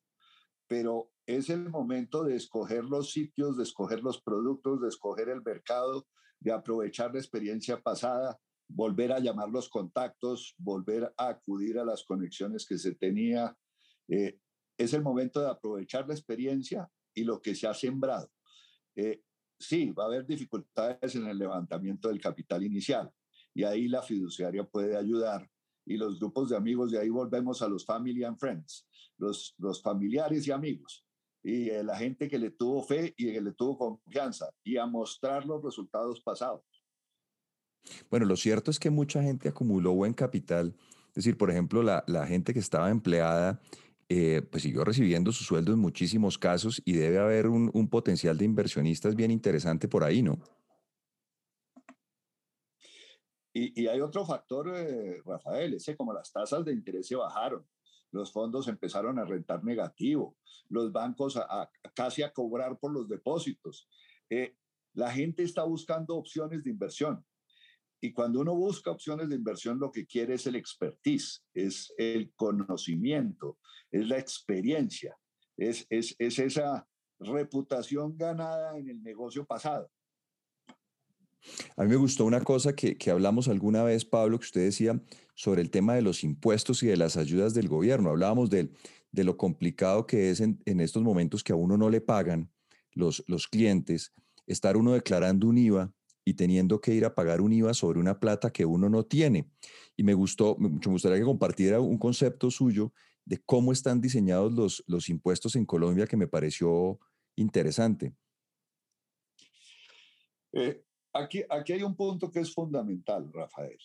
Pero 0.66 1.10
es 1.24 1.48
el 1.48 1.70
momento 1.70 2.24
de 2.24 2.36
escoger 2.36 2.84
los 2.84 3.10
sitios, 3.10 3.56
de 3.56 3.62
escoger 3.62 4.02
los 4.02 4.20
productos, 4.20 4.82
de 4.82 4.88
escoger 4.88 5.30
el 5.30 5.40
mercado, 5.42 6.06
de 6.40 6.52
aprovechar 6.52 7.14
la 7.14 7.20
experiencia 7.20 7.80
pasada, 7.80 8.38
volver 8.68 9.12
a 9.12 9.18
llamar 9.18 9.48
los 9.48 9.70
contactos, 9.70 10.54
volver 10.58 11.10
a 11.16 11.28
acudir 11.28 11.78
a 11.78 11.86
las 11.86 12.04
conexiones 12.04 12.66
que 12.66 12.76
se 12.76 12.94
tenía. 12.94 13.56
Eh, 14.08 14.38
es 14.80 14.94
el 14.94 15.02
momento 15.02 15.40
de 15.40 15.50
aprovechar 15.50 16.08
la 16.08 16.14
experiencia 16.14 16.90
y 17.14 17.24
lo 17.24 17.40
que 17.42 17.54
se 17.54 17.66
ha 17.66 17.74
sembrado. 17.74 18.30
Eh, 18.96 19.22
sí, 19.58 19.90
va 19.90 20.04
a 20.04 20.06
haber 20.06 20.26
dificultades 20.26 21.14
en 21.14 21.26
el 21.26 21.38
levantamiento 21.38 22.08
del 22.08 22.20
capital 22.20 22.64
inicial 22.64 23.12
y 23.54 23.64
ahí 23.64 23.88
la 23.88 24.00
fiduciaria 24.00 24.64
puede 24.64 24.96
ayudar. 24.96 25.48
Y 25.86 25.98
los 25.98 26.18
grupos 26.18 26.48
de 26.48 26.56
amigos, 26.56 26.92
de 26.92 26.98
ahí 26.98 27.10
volvemos 27.10 27.60
a 27.60 27.68
los 27.68 27.84
family 27.84 28.24
and 28.24 28.38
friends, 28.38 28.86
los, 29.18 29.54
los 29.58 29.82
familiares 29.82 30.46
y 30.46 30.50
amigos, 30.50 31.04
y 31.42 31.70
la 31.82 31.96
gente 31.96 32.28
que 32.28 32.38
le 32.38 32.50
tuvo 32.50 32.82
fe 32.82 33.12
y 33.16 33.32
que 33.32 33.40
le 33.40 33.52
tuvo 33.52 33.76
confianza, 33.76 34.48
y 34.64 34.76
a 34.76 34.86
mostrar 34.86 35.44
los 35.46 35.62
resultados 35.62 36.22
pasados. 36.22 36.62
Bueno, 38.08 38.26
lo 38.26 38.36
cierto 38.36 38.70
es 38.70 38.78
que 38.78 38.90
mucha 38.90 39.22
gente 39.22 39.48
acumuló 39.48 39.92
buen 39.92 40.14
capital. 40.14 40.76
Es 41.08 41.14
decir, 41.14 41.36
por 41.36 41.50
ejemplo, 41.50 41.82
la, 41.82 42.04
la 42.06 42.26
gente 42.26 42.52
que 42.52 42.60
estaba 42.60 42.90
empleada 42.90 43.60
eh, 44.12 44.42
pues 44.42 44.64
siguió 44.64 44.84
recibiendo 44.84 45.30
su 45.30 45.44
sueldo 45.44 45.72
en 45.72 45.78
muchísimos 45.78 46.36
casos 46.36 46.82
y 46.84 46.94
debe 46.94 47.20
haber 47.20 47.46
un, 47.46 47.70
un 47.72 47.88
potencial 47.88 48.36
de 48.36 48.44
inversionistas 48.44 49.14
bien 49.14 49.30
interesante 49.30 49.86
por 49.86 50.02
ahí, 50.02 50.20
¿no? 50.20 50.36
Y, 53.52 53.80
y 53.80 53.86
hay 53.86 54.00
otro 54.00 54.26
factor, 54.26 54.72
eh, 54.76 55.22
Rafael, 55.24 55.74
ese 55.74 55.96
como 55.96 56.12
las 56.12 56.32
tasas 56.32 56.64
de 56.64 56.72
interés 56.72 57.06
se 57.06 57.14
bajaron, 57.14 57.64
los 58.10 58.32
fondos 58.32 58.66
empezaron 58.66 59.16
a 59.20 59.24
rentar 59.24 59.62
negativo, 59.62 60.36
los 60.68 60.90
bancos 60.90 61.36
a, 61.36 61.70
casi 61.94 62.24
a 62.24 62.32
cobrar 62.32 62.80
por 62.80 62.92
los 62.92 63.08
depósitos. 63.08 63.88
Eh, 64.28 64.56
la 64.94 65.12
gente 65.12 65.44
está 65.44 65.62
buscando 65.62 66.16
opciones 66.16 66.64
de 66.64 66.70
inversión. 66.70 67.24
Y 68.00 68.12
cuando 68.12 68.40
uno 68.40 68.54
busca 68.54 68.90
opciones 68.90 69.28
de 69.28 69.36
inversión, 69.36 69.78
lo 69.78 69.92
que 69.92 70.06
quiere 70.06 70.34
es 70.34 70.46
el 70.46 70.56
expertise, 70.56 71.44
es 71.52 71.92
el 71.98 72.32
conocimiento, 72.34 73.58
es 73.90 74.08
la 74.08 74.18
experiencia, 74.18 75.16
es, 75.56 75.86
es, 75.90 76.14
es 76.18 76.38
esa 76.38 76.86
reputación 77.18 78.16
ganada 78.16 78.78
en 78.78 78.88
el 78.88 79.02
negocio 79.02 79.44
pasado. 79.44 79.90
A 81.76 81.84
mí 81.84 81.90
me 81.90 81.96
gustó 81.96 82.24
una 82.24 82.42
cosa 82.42 82.74
que, 82.74 82.96
que, 82.96 83.10
hablamos 83.10 83.48
alguna 83.48 83.82
vez, 83.82 84.04
Pablo, 84.04 84.38
que 84.38 84.44
usted 84.44 84.62
decía 84.62 85.00
sobre 85.34 85.62
el 85.62 85.70
tema 85.70 85.94
de 85.94 86.02
los 86.02 86.22
impuestos 86.22 86.82
y 86.82 86.86
de 86.86 86.96
las 86.96 87.16
ayudas 87.16 87.54
del 87.54 87.68
gobierno. 87.68 88.10
Hablábamos 88.10 88.50
de, 88.50 88.70
de 89.12 89.24
lo 89.24 89.36
complicado 89.36 90.06
que 90.06 90.30
es 90.30 90.40
en, 90.40 90.60
estos 90.64 91.02
momentos 91.02 91.42
que 91.42 91.52
a 91.52 91.56
uno 91.56 91.76
no 91.76 91.90
le 91.90 92.00
pagan 92.00 92.50
los, 92.92 93.24
los 93.26 93.48
clientes, 93.48 94.12
estar 94.46 94.76
uno 94.76 94.92
declarando 94.92 95.46
un 95.46 95.58
IVA 95.58 95.92
y 96.24 96.34
teniendo 96.34 96.80
que 96.80 96.94
ir 96.94 97.04
a 97.04 97.14
pagar 97.14 97.40
un 97.40 97.52
IVA 97.52 97.74
sobre 97.74 97.98
una 97.98 98.18
plata 98.18 98.52
que 98.52 98.64
uno 98.64 98.88
no 98.88 99.04
tiene. 99.04 99.50
Y 99.96 100.02
me 100.02 100.14
gustó, 100.14 100.56
me 100.58 100.68
gustaría 100.68 101.18
que 101.18 101.24
compartiera 101.24 101.80
un 101.80 101.98
concepto 101.98 102.50
suyo 102.50 102.92
de 103.24 103.38
cómo 103.38 103.72
están 103.72 104.00
diseñados 104.00 104.52
los, 104.52 104.84
los 104.86 105.08
impuestos 105.08 105.56
en 105.56 105.64
Colombia 105.64 106.06
que 106.06 106.16
me 106.16 106.26
pareció 106.26 106.98
interesante. 107.36 108.14
Eh, 110.52 110.82
aquí, 111.12 111.44
aquí 111.48 111.72
hay 111.72 111.82
un 111.82 111.94
punto 111.94 112.30
que 112.30 112.40
es 112.40 112.52
fundamental, 112.52 113.30
Rafael. 113.32 113.78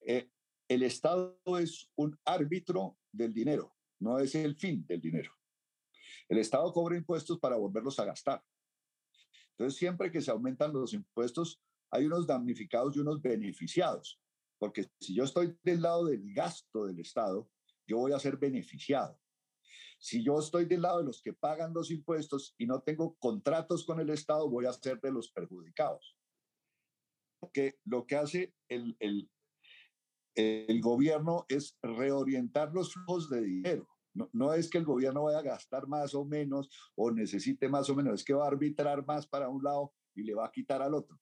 Eh, 0.00 0.28
el 0.68 0.82
Estado 0.82 1.38
es 1.58 1.90
un 1.96 2.18
árbitro 2.24 2.98
del 3.12 3.32
dinero, 3.32 3.74
no 4.00 4.18
es 4.18 4.34
el 4.34 4.56
fin 4.56 4.84
del 4.86 5.00
dinero. 5.00 5.32
El 6.28 6.38
Estado 6.38 6.72
cobra 6.72 6.96
impuestos 6.96 7.38
para 7.38 7.56
volverlos 7.56 7.98
a 7.98 8.04
gastar. 8.04 8.42
Entonces, 9.56 9.78
siempre 9.78 10.10
que 10.10 10.20
se 10.20 10.30
aumentan 10.30 10.72
los 10.72 10.92
impuestos, 10.92 11.60
hay 11.90 12.06
unos 12.06 12.26
damnificados 12.26 12.96
y 12.96 13.00
unos 13.00 13.22
beneficiados, 13.22 14.20
porque 14.58 14.88
si 15.00 15.14
yo 15.14 15.24
estoy 15.24 15.56
del 15.62 15.82
lado 15.82 16.06
del 16.06 16.32
gasto 16.32 16.86
del 16.86 16.98
Estado, 16.98 17.48
yo 17.86 17.98
voy 17.98 18.12
a 18.12 18.18
ser 18.18 18.36
beneficiado. 18.36 19.20
Si 19.98 20.24
yo 20.24 20.38
estoy 20.38 20.64
del 20.64 20.82
lado 20.82 20.98
de 20.98 21.04
los 21.04 21.22
que 21.22 21.32
pagan 21.32 21.72
los 21.72 21.90
impuestos 21.90 22.54
y 22.58 22.66
no 22.66 22.82
tengo 22.82 23.14
contratos 23.16 23.84
con 23.84 24.00
el 24.00 24.10
Estado, 24.10 24.50
voy 24.50 24.66
a 24.66 24.72
ser 24.72 25.00
de 25.00 25.12
los 25.12 25.30
perjudicados. 25.30 26.18
Porque 27.38 27.78
lo 27.84 28.06
que 28.06 28.16
hace 28.16 28.54
el, 28.68 28.96
el, 28.98 29.30
el 30.34 30.80
gobierno 30.80 31.46
es 31.48 31.78
reorientar 31.82 32.72
los 32.72 32.92
flujos 32.92 33.30
de 33.30 33.42
dinero. 33.42 33.93
No, 34.14 34.54
es 34.54 34.70
que 34.70 34.78
el 34.78 34.84
gobierno 34.84 35.24
vaya 35.24 35.38
a 35.38 35.42
gastar 35.42 35.88
más 35.88 36.14
o 36.14 36.24
menos 36.24 36.70
o 36.94 37.10
necesite 37.10 37.68
más 37.68 37.90
o 37.90 37.96
menos, 37.96 38.20
es 38.20 38.24
que 38.24 38.34
va 38.34 38.44
a 38.44 38.48
arbitrar 38.48 39.04
más 39.04 39.26
para 39.26 39.48
un 39.48 39.62
lado 39.62 39.92
y 40.14 40.22
le 40.22 40.34
va 40.34 40.46
a 40.46 40.52
quitar 40.52 40.82
al 40.82 40.94
otro. 40.94 41.20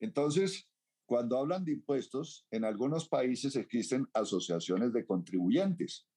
Entonces, 0.00 0.68
cuando 1.06 1.38
hablan 1.38 1.64
de 1.64 1.72
impuestos, 1.72 2.46
en 2.50 2.64
algunos 2.64 3.08
países 3.08 3.54
existen 3.54 4.08
asociaciones 4.12 4.92
de 4.92 5.06
contribuyentes. 5.06 6.08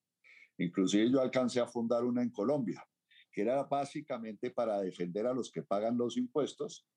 Inclusive 0.57 1.11
yo 1.11 1.21
alcancé 1.21 1.59
a 1.59 1.67
fundar 1.67 2.03
una 2.03 2.23
en 2.23 2.31
Colombia, 2.31 2.83
que 3.31 3.41
era 3.41 3.63
básicamente 3.63 4.49
para 4.49 4.81
defender 4.81 5.27
a 5.27 5.33
los 5.33 5.51
que 5.51 5.61
pagan 5.61 5.95
los 5.95 6.17
impuestos 6.17 6.87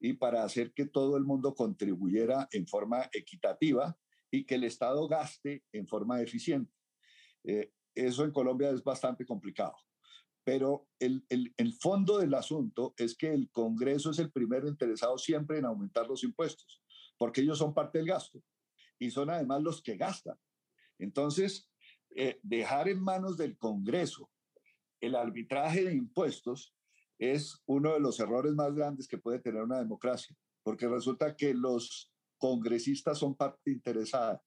y 0.00 0.14
para 0.14 0.42
hacer 0.42 0.72
que 0.72 0.86
todo 0.86 1.18
el 1.18 1.24
mundo 1.24 1.54
contribuyera 1.54 2.48
en 2.50 2.66
forma 2.66 3.08
equitativa 3.12 3.96
y 4.30 4.44
que 4.44 4.56
el 4.56 4.64
Estado 4.64 5.06
gaste 5.06 5.64
en 5.70 5.86
forma 5.86 6.20
eficiente. 6.22 6.72
Eh, 7.44 7.72
eso 7.94 8.24
en 8.24 8.32
Colombia 8.32 8.70
es 8.70 8.82
bastante 8.82 9.24
complicado. 9.24 9.76
Pero 10.44 10.88
el, 10.98 11.24
el, 11.28 11.72
fondo 11.74 12.18
del 12.18 12.34
asunto 12.34 12.94
es 12.98 13.16
que 13.16 13.32
el 13.32 13.50
Congreso 13.50 14.10
es 14.10 14.18
el 14.18 14.30
primero 14.30 14.68
interesado 14.68 15.16
siempre 15.16 15.58
en 15.58 15.64
aumentar 15.64 16.06
los 16.06 16.22
impuestos, 16.22 16.82
porque 17.16 17.40
ellos 17.40 17.58
son 17.58 17.72
parte 17.72 17.98
del 17.98 18.08
gasto 18.08 18.42
y 18.98 19.10
son 19.10 19.30
además 19.30 19.62
los 19.62 19.82
que 19.82 19.96
gastan. 19.96 20.38
Entonces, 20.98 21.70
eh, 22.14 22.38
dejar 22.42 22.88
en 22.88 23.02
manos 23.02 23.38
del 23.38 23.56
Congreso 23.56 24.30
el 25.00 25.14
arbitraje 25.14 25.84
de 25.84 25.94
impuestos 25.94 26.74
es 27.18 27.62
uno 27.66 27.94
de 27.94 28.00
los 28.00 28.20
errores 28.20 28.54
más 28.54 28.74
grandes 28.74 29.08
que 29.08 29.18
puede 29.18 29.38
tener 29.38 29.62
una 29.62 29.78
democracia, 29.78 30.36
porque 30.62 30.88
resulta 30.88 31.36
que 31.36 31.54
los 31.54 32.12
congresistas 32.38 33.18
son 33.18 33.34
parte 33.34 33.70
interesada. 33.70 34.42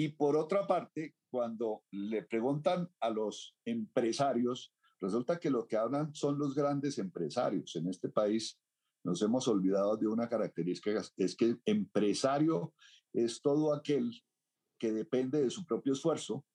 Y 0.00 0.08
por 0.08 0.34
otra 0.34 0.66
parte, 0.66 1.14
cuando 1.30 1.84
le 1.90 2.22
preguntan 2.22 2.88
a 3.00 3.10
los 3.10 3.54
empresarios, 3.66 4.72
resulta 4.98 5.38
que 5.38 5.50
lo 5.50 5.66
que 5.66 5.76
hablan 5.76 6.14
son 6.14 6.38
los 6.38 6.54
grandes 6.54 6.96
empresarios. 6.96 7.76
En 7.76 7.86
este 7.86 8.08
país 8.08 8.58
nos 9.04 9.20
hemos 9.20 9.46
olvidado 9.46 9.98
de 9.98 10.06
una 10.06 10.26
característica, 10.26 11.02
es 11.18 11.36
que 11.36 11.58
empresario 11.66 12.72
es 13.12 13.42
todo 13.42 13.74
aquel 13.74 14.10
que 14.78 14.90
depende 14.90 15.42
de 15.42 15.50
su 15.50 15.66
propio 15.66 15.92
esfuerzo 15.92 16.46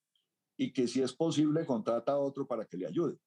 y 0.57 0.73
que 0.73 0.87
si 0.87 1.03
es 1.03 1.13
posible 1.13 1.67
contrata 1.67 2.13
a 2.13 2.17
otro 2.17 2.47
para 2.47 2.65
que 2.65 2.77
le 2.77 2.87
ayude. 2.87 3.19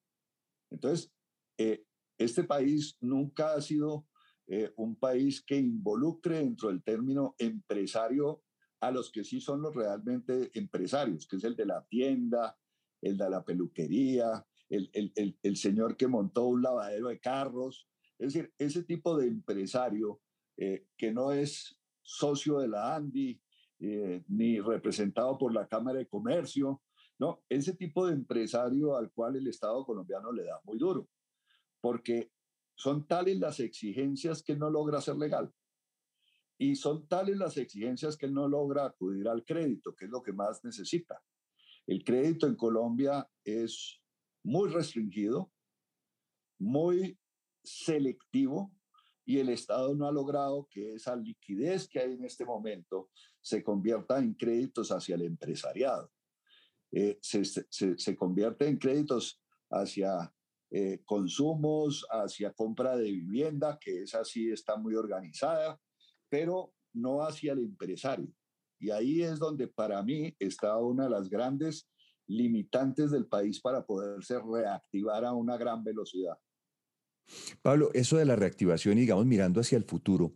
Entonces, 0.72 1.12
eh, 1.58 1.84
este 2.18 2.42
país 2.42 2.96
nunca 3.00 3.54
ha 3.54 3.60
sido 3.60 4.08
eh, 4.48 4.72
un 4.78 4.96
país 4.96 5.44
que 5.44 5.58
involucre 5.58 6.38
dentro 6.38 6.70
del 6.70 6.82
término 6.82 7.36
empresario 7.38 8.42
a 8.80 8.90
los 8.90 9.10
que 9.10 9.24
sí 9.24 9.40
son 9.40 9.62
los 9.62 9.74
realmente 9.74 10.50
empresarios, 10.54 11.26
que 11.26 11.36
es 11.36 11.44
el 11.44 11.56
de 11.56 11.66
la 11.66 11.84
tienda, 11.86 12.56
el 13.00 13.16
de 13.16 13.30
la 13.30 13.44
peluquería, 13.44 14.46
el, 14.68 14.90
el, 14.92 15.38
el, 15.42 15.56
señor 15.56 15.96
que 15.96 16.06
montó 16.06 16.46
un 16.46 16.62
lavadero 16.62 17.08
de 17.08 17.20
carros. 17.20 17.88
Es 18.18 18.32
decir, 18.34 18.52
ese 18.58 18.84
tipo 18.84 19.16
de 19.16 19.26
empresario 19.26 20.20
eh, 20.56 20.86
que 20.96 21.12
no 21.12 21.32
es 21.32 21.78
socio 22.02 22.58
de 22.58 22.68
la 22.68 22.96
ANDI 22.96 23.40
eh, 23.80 24.24
ni 24.28 24.60
representado 24.60 25.38
por 25.38 25.54
la 25.54 25.68
Cámara 25.68 25.98
de 25.98 26.08
Comercio, 26.08 26.82
no, 27.18 27.42
ese 27.48 27.74
tipo 27.74 28.06
de 28.06 28.14
empresario 28.14 28.96
al 28.96 29.10
cual 29.12 29.36
el 29.36 29.46
Estado 29.48 29.84
colombiano 29.84 30.32
le 30.32 30.44
da 30.44 30.60
muy 30.64 30.78
duro, 30.78 31.08
porque 31.80 32.32
son 32.76 33.06
tales 33.06 33.38
las 33.38 33.58
exigencias 33.60 34.42
que 34.42 34.56
no 34.56 34.70
logra 34.70 35.00
ser 35.00 35.16
legal. 35.16 35.52
Y 36.58 36.74
son 36.74 37.06
tales 37.06 37.36
las 37.36 37.56
exigencias 37.56 38.16
que 38.16 38.26
él 38.26 38.34
no 38.34 38.48
logra 38.48 38.84
acudir 38.84 39.28
al 39.28 39.44
crédito, 39.44 39.94
que 39.94 40.06
es 40.06 40.10
lo 40.10 40.22
que 40.22 40.32
más 40.32 40.64
necesita. 40.64 41.22
El 41.86 42.04
crédito 42.04 42.46
en 42.46 42.56
Colombia 42.56 43.26
es 43.44 44.00
muy 44.42 44.68
restringido, 44.68 45.52
muy 46.58 47.18
selectivo, 47.62 48.72
y 49.24 49.38
el 49.38 49.50
Estado 49.50 49.94
no 49.94 50.06
ha 50.08 50.12
logrado 50.12 50.66
que 50.70 50.94
esa 50.94 51.14
liquidez 51.14 51.86
que 51.86 52.00
hay 52.00 52.12
en 52.14 52.24
este 52.24 52.46
momento 52.46 53.10
se 53.42 53.62
convierta 53.62 54.18
en 54.18 54.34
créditos 54.34 54.90
hacia 54.90 55.16
el 55.16 55.22
empresariado. 55.22 56.10
Eh, 56.90 57.18
se, 57.20 57.44
se, 57.44 57.66
se, 57.70 58.16
convierte 58.16 58.66
en 58.66 58.78
créditos 58.78 59.42
hacia 59.70 60.32
eh, 60.70 61.02
consumos, 61.04 62.06
hacia 62.10 62.52
compra 62.54 62.96
de 62.96 63.10
vivienda, 63.10 63.78
que 63.78 64.02
es 64.04 64.14
así, 64.14 64.50
está 64.50 64.76
muy 64.76 64.94
organizada, 64.94 65.78
pero 66.28 66.72
no 66.92 67.22
hacia 67.22 67.52
el 67.52 67.60
empresario. 67.60 68.28
Y 68.80 68.90
ahí 68.90 69.22
es 69.22 69.38
donde 69.38 69.66
para 69.66 70.02
mí 70.02 70.34
está 70.38 70.76
una 70.78 71.04
de 71.04 71.10
las 71.10 71.28
grandes 71.28 71.88
limitantes 72.26 73.10
del 73.10 73.26
país 73.26 73.60
para 73.60 73.84
poderse 73.84 74.38
reactivar 74.38 75.24
a 75.24 75.32
una 75.32 75.56
gran 75.56 75.82
velocidad. 75.82 76.38
Pablo, 77.62 77.90
eso 77.94 78.16
de 78.16 78.24
la 78.24 78.36
reactivación 78.36 78.98
y 78.98 79.02
digamos 79.02 79.26
mirando 79.26 79.60
hacia 79.60 79.76
el 79.76 79.84
futuro, 79.84 80.32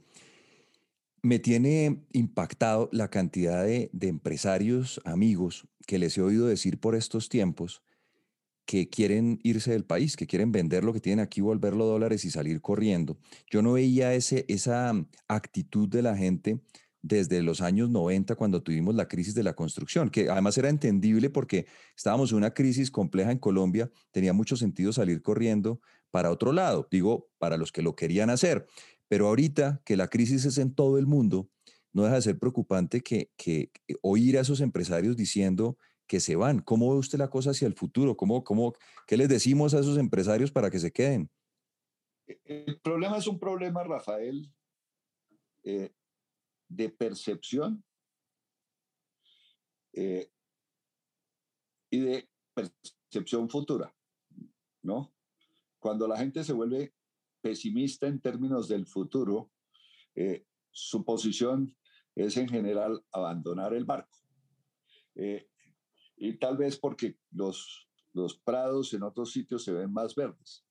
me 1.22 1.38
tiene 1.38 2.04
impactado 2.12 2.88
la 2.92 3.08
cantidad 3.08 3.64
de, 3.64 3.90
de, 3.92 4.08
empresarios, 4.08 5.00
amigos, 5.04 5.68
que 5.86 5.98
les 5.98 6.18
he 6.18 6.22
oído 6.22 6.46
decir 6.46 6.80
por 6.80 6.96
estos 6.96 7.28
tiempos 7.28 7.82
que 8.72 8.88
quieren 8.88 9.38
irse 9.42 9.70
del 9.70 9.84
país, 9.84 10.16
que 10.16 10.26
quieren 10.26 10.50
vender 10.50 10.82
lo 10.82 10.94
que 10.94 11.00
tienen 11.00 11.22
aquí, 11.22 11.42
volverlo 11.42 11.84
dólares 11.84 12.24
y 12.24 12.30
salir 12.30 12.62
corriendo. 12.62 13.18
Yo 13.50 13.60
no 13.60 13.74
veía 13.74 14.14
ese, 14.14 14.46
esa 14.48 14.94
actitud 15.28 15.90
de 15.90 16.00
la 16.00 16.16
gente 16.16 16.58
desde 17.02 17.42
los 17.42 17.60
años 17.60 17.90
90 17.90 18.34
cuando 18.34 18.62
tuvimos 18.62 18.94
la 18.94 19.08
crisis 19.08 19.34
de 19.34 19.42
la 19.42 19.52
construcción, 19.52 20.08
que 20.08 20.30
además 20.30 20.56
era 20.56 20.70
entendible 20.70 21.28
porque 21.28 21.66
estábamos 21.94 22.30
en 22.30 22.38
una 22.38 22.54
crisis 22.54 22.90
compleja 22.90 23.30
en 23.30 23.36
Colombia, 23.36 23.90
tenía 24.10 24.32
mucho 24.32 24.56
sentido 24.56 24.90
salir 24.90 25.20
corriendo 25.20 25.82
para 26.10 26.30
otro 26.30 26.50
lado, 26.50 26.88
digo, 26.90 27.28
para 27.36 27.58
los 27.58 27.72
que 27.72 27.82
lo 27.82 27.94
querían 27.94 28.30
hacer. 28.30 28.66
Pero 29.06 29.28
ahorita 29.28 29.82
que 29.84 29.98
la 29.98 30.08
crisis 30.08 30.46
es 30.46 30.56
en 30.56 30.74
todo 30.74 30.96
el 30.96 31.06
mundo, 31.06 31.50
no 31.92 32.04
deja 32.04 32.14
de 32.14 32.22
ser 32.22 32.38
preocupante 32.38 33.02
que, 33.02 33.30
que, 33.36 33.70
oír 34.00 34.38
a 34.38 34.40
esos 34.40 34.62
empresarios 34.62 35.14
diciendo 35.14 35.76
que 36.06 36.20
se 36.20 36.36
van. 36.36 36.60
¿Cómo 36.60 36.92
ve 36.92 36.98
usted 36.98 37.18
la 37.18 37.30
cosa 37.30 37.50
hacia 37.50 37.66
el 37.66 37.74
futuro? 37.74 38.16
¿Cómo, 38.16 38.44
cómo, 38.44 38.74
¿Qué 39.06 39.16
les 39.16 39.28
decimos 39.28 39.74
a 39.74 39.80
esos 39.80 39.98
empresarios 39.98 40.50
para 40.50 40.70
que 40.70 40.78
se 40.78 40.92
queden? 40.92 41.30
E, 42.26 42.40
el 42.44 42.80
problema 42.80 43.18
es 43.18 43.26
un 43.26 43.38
problema, 43.38 43.82
Rafael, 43.84 44.52
eh, 45.64 45.94
de 46.68 46.88
percepción 46.88 47.84
eh, 49.92 50.30
y 51.90 52.00
de 52.00 52.28
percepción 52.54 53.48
futura, 53.48 53.94
¿no? 54.82 55.14
Cuando 55.78 56.08
la 56.08 56.16
gente 56.16 56.42
se 56.44 56.52
vuelve 56.52 56.94
pesimista 57.42 58.06
en 58.06 58.20
términos 58.20 58.68
del 58.68 58.86
futuro, 58.86 59.50
eh, 60.14 60.46
su 60.70 61.04
posición 61.04 61.76
es 62.14 62.36
en 62.36 62.48
general 62.48 63.04
abandonar 63.12 63.74
el 63.74 63.84
barco. 63.84 64.18
Y 66.24 66.38
tal 66.38 66.56
vez 66.56 66.78
porque 66.78 67.18
los, 67.32 67.88
los 68.12 68.38
prados 68.38 68.94
en 68.94 69.02
otros 69.02 69.32
sitios 69.32 69.64
se 69.64 69.72
ven 69.72 69.92
más 69.92 70.14
verdes. 70.14 70.64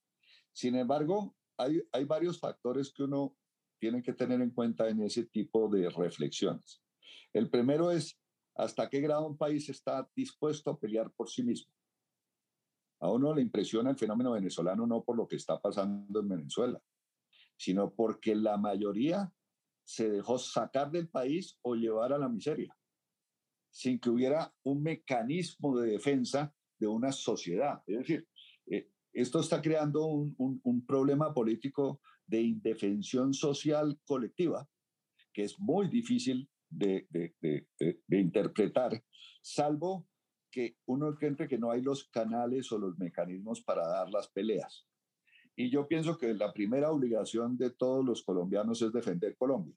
Sin 0.50 0.74
embargo, 0.76 1.36
hay, 1.58 1.82
hay 1.92 2.04
varios 2.04 2.40
factores 2.40 2.90
que 2.90 3.02
uno 3.02 3.36
tiene 3.78 4.02
que 4.02 4.14
tener 4.14 4.40
en 4.40 4.50
cuenta 4.50 4.88
en 4.88 5.02
ese 5.02 5.26
tipo 5.26 5.68
de 5.68 5.90
reflexiones. 5.90 6.82
El 7.34 7.50
primero 7.50 7.90
es 7.90 8.18
hasta 8.54 8.88
qué 8.88 9.00
grado 9.02 9.26
un 9.26 9.36
país 9.36 9.68
está 9.68 10.08
dispuesto 10.16 10.70
a 10.70 10.78
pelear 10.78 11.12
por 11.12 11.28
sí 11.28 11.42
mismo. 11.42 11.70
A 13.00 13.10
uno 13.10 13.34
le 13.34 13.42
impresiona 13.42 13.90
el 13.90 13.98
fenómeno 13.98 14.32
venezolano 14.32 14.86
no 14.86 15.04
por 15.04 15.18
lo 15.18 15.28
que 15.28 15.36
está 15.36 15.60
pasando 15.60 16.20
en 16.20 16.28
Venezuela, 16.30 16.80
sino 17.58 17.92
porque 17.92 18.34
la 18.34 18.56
mayoría 18.56 19.30
se 19.84 20.08
dejó 20.08 20.38
sacar 20.38 20.90
del 20.90 21.10
país 21.10 21.58
o 21.60 21.74
llevar 21.74 22.14
a 22.14 22.18
la 22.18 22.30
miseria, 22.30 22.74
sin 23.72 23.98
que 23.98 24.10
hubiera 24.10 24.54
un 24.62 24.82
mecanismo 24.82 25.78
de 25.78 25.92
defensa 25.92 26.54
de 26.78 26.86
una 26.86 27.10
sociedad. 27.10 27.82
Es 27.86 27.98
decir, 27.98 28.28
eh, 28.66 28.90
esto 29.12 29.40
está 29.40 29.60
creando 29.60 30.06
un, 30.06 30.60
un, 30.62 30.86
problema 30.86 31.32
político 31.32 32.00
de 32.26 32.42
indefensión 32.42 33.32
social 33.32 33.98
colectiva 34.04 34.68
que 35.32 35.44
es 35.44 35.58
muy 35.58 35.88
difícil 35.88 36.48
de, 36.68 37.06
de, 37.10 38.20
interpretar, 38.20 39.02
salvo 39.40 40.06
que 40.50 40.76
uno 40.86 41.08
encuentre 41.08 41.48
que 41.48 41.58
no 41.58 41.70
hay 41.70 41.80
los 41.80 42.04
canales 42.10 42.70
o 42.72 42.78
los 42.78 42.98
mecanismos 42.98 43.62
para 43.62 43.86
dar 43.86 44.10
las 44.10 44.28
peleas. 44.28 44.86
Y 45.56 45.70
yo 45.70 45.88
pienso 45.88 46.18
que 46.18 46.34
la 46.34 46.52
primera 46.52 46.90
obligación 46.90 47.56
de 47.56 47.70
todos 47.70 48.04
los 48.04 48.22
colombianos 48.22 48.82
es 48.82 48.92
defender 48.92 49.36
Colombia 49.36 49.74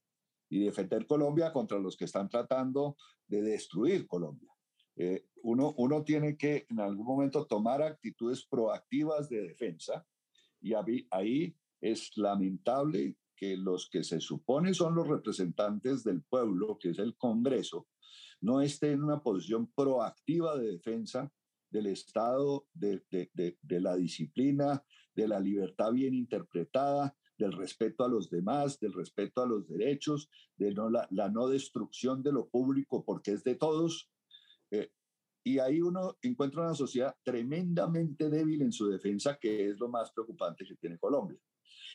y 0.49 0.65
defender 0.65 1.05
Colombia 1.05 1.51
contra 1.51 1.79
los 1.79 1.97
que 1.97 2.05
están 2.05 2.29
tratando 2.29 2.97
de 3.27 3.41
destruir 3.41 4.07
Colombia. 4.07 4.49
Eh, 4.97 5.25
uno, 5.43 5.73
uno 5.77 6.03
tiene 6.03 6.37
que 6.37 6.65
en 6.69 6.79
algún 6.79 7.05
momento 7.05 7.45
tomar 7.45 7.81
actitudes 7.81 8.45
proactivas 8.45 9.29
de 9.29 9.41
defensa 9.41 10.05
y 10.65 10.73
ahí, 11.11 11.55
es 11.79 12.17
lamentable 12.17 13.17
que 13.35 13.55
los 13.55 13.87
que 13.89 14.03
se 14.03 14.19
supone 14.19 14.73
son 14.73 14.95
los 14.95 15.07
representantes 15.07 16.03
del 16.03 16.23
pueblo, 16.23 16.79
que 16.79 16.89
es 16.89 16.99
el 16.99 17.15
Congreso, 17.15 17.87
no 18.41 18.61
esté 18.61 18.93
en 18.93 19.03
una 19.03 19.21
posición 19.21 19.71
proactiva 19.75 20.57
de 20.57 20.71
defensa 20.71 21.31
del 21.69 21.87
Estado, 21.87 22.65
de, 22.73 23.03
la 23.69 23.95
disciplina, 23.95 24.83
de 25.13 25.27
la 25.27 25.39
libertad 25.39 25.91
bien 25.91 26.15
interpretada, 26.15 27.15
del 27.37 27.53
respeto 27.53 28.03
a 28.03 28.07
los 28.07 28.29
demás, 28.29 28.79
del 28.79 28.93
respeto 28.93 29.41
a 29.41 29.45
los 29.45 29.67
derechos, 29.67 30.29
de 30.57 30.73
la, 30.73 31.29
no 31.29 31.47
destrucción 31.47 32.23
de 32.23 32.31
lo 32.31 32.47
público 32.47 33.03
porque 33.03 33.31
es 33.31 33.43
de 33.43 33.55
todos. 33.55 34.09
Eh, 34.71 34.89
y 35.43 35.59
ahí 35.59 35.81
uno 35.81 36.17
encuentra 36.21 36.63
una 36.63 36.73
sociedad 36.73 37.15
tremendamente 37.23 38.29
débil 38.29 38.61
en 38.61 38.71
su 38.71 38.87
defensa, 38.87 39.37
que 39.39 39.69
es 39.69 39.79
lo 39.79 39.89
más 39.89 40.11
preocupante 40.11 40.65
que 40.65 40.75
tiene 40.75 40.97
Colombia. 40.97 41.39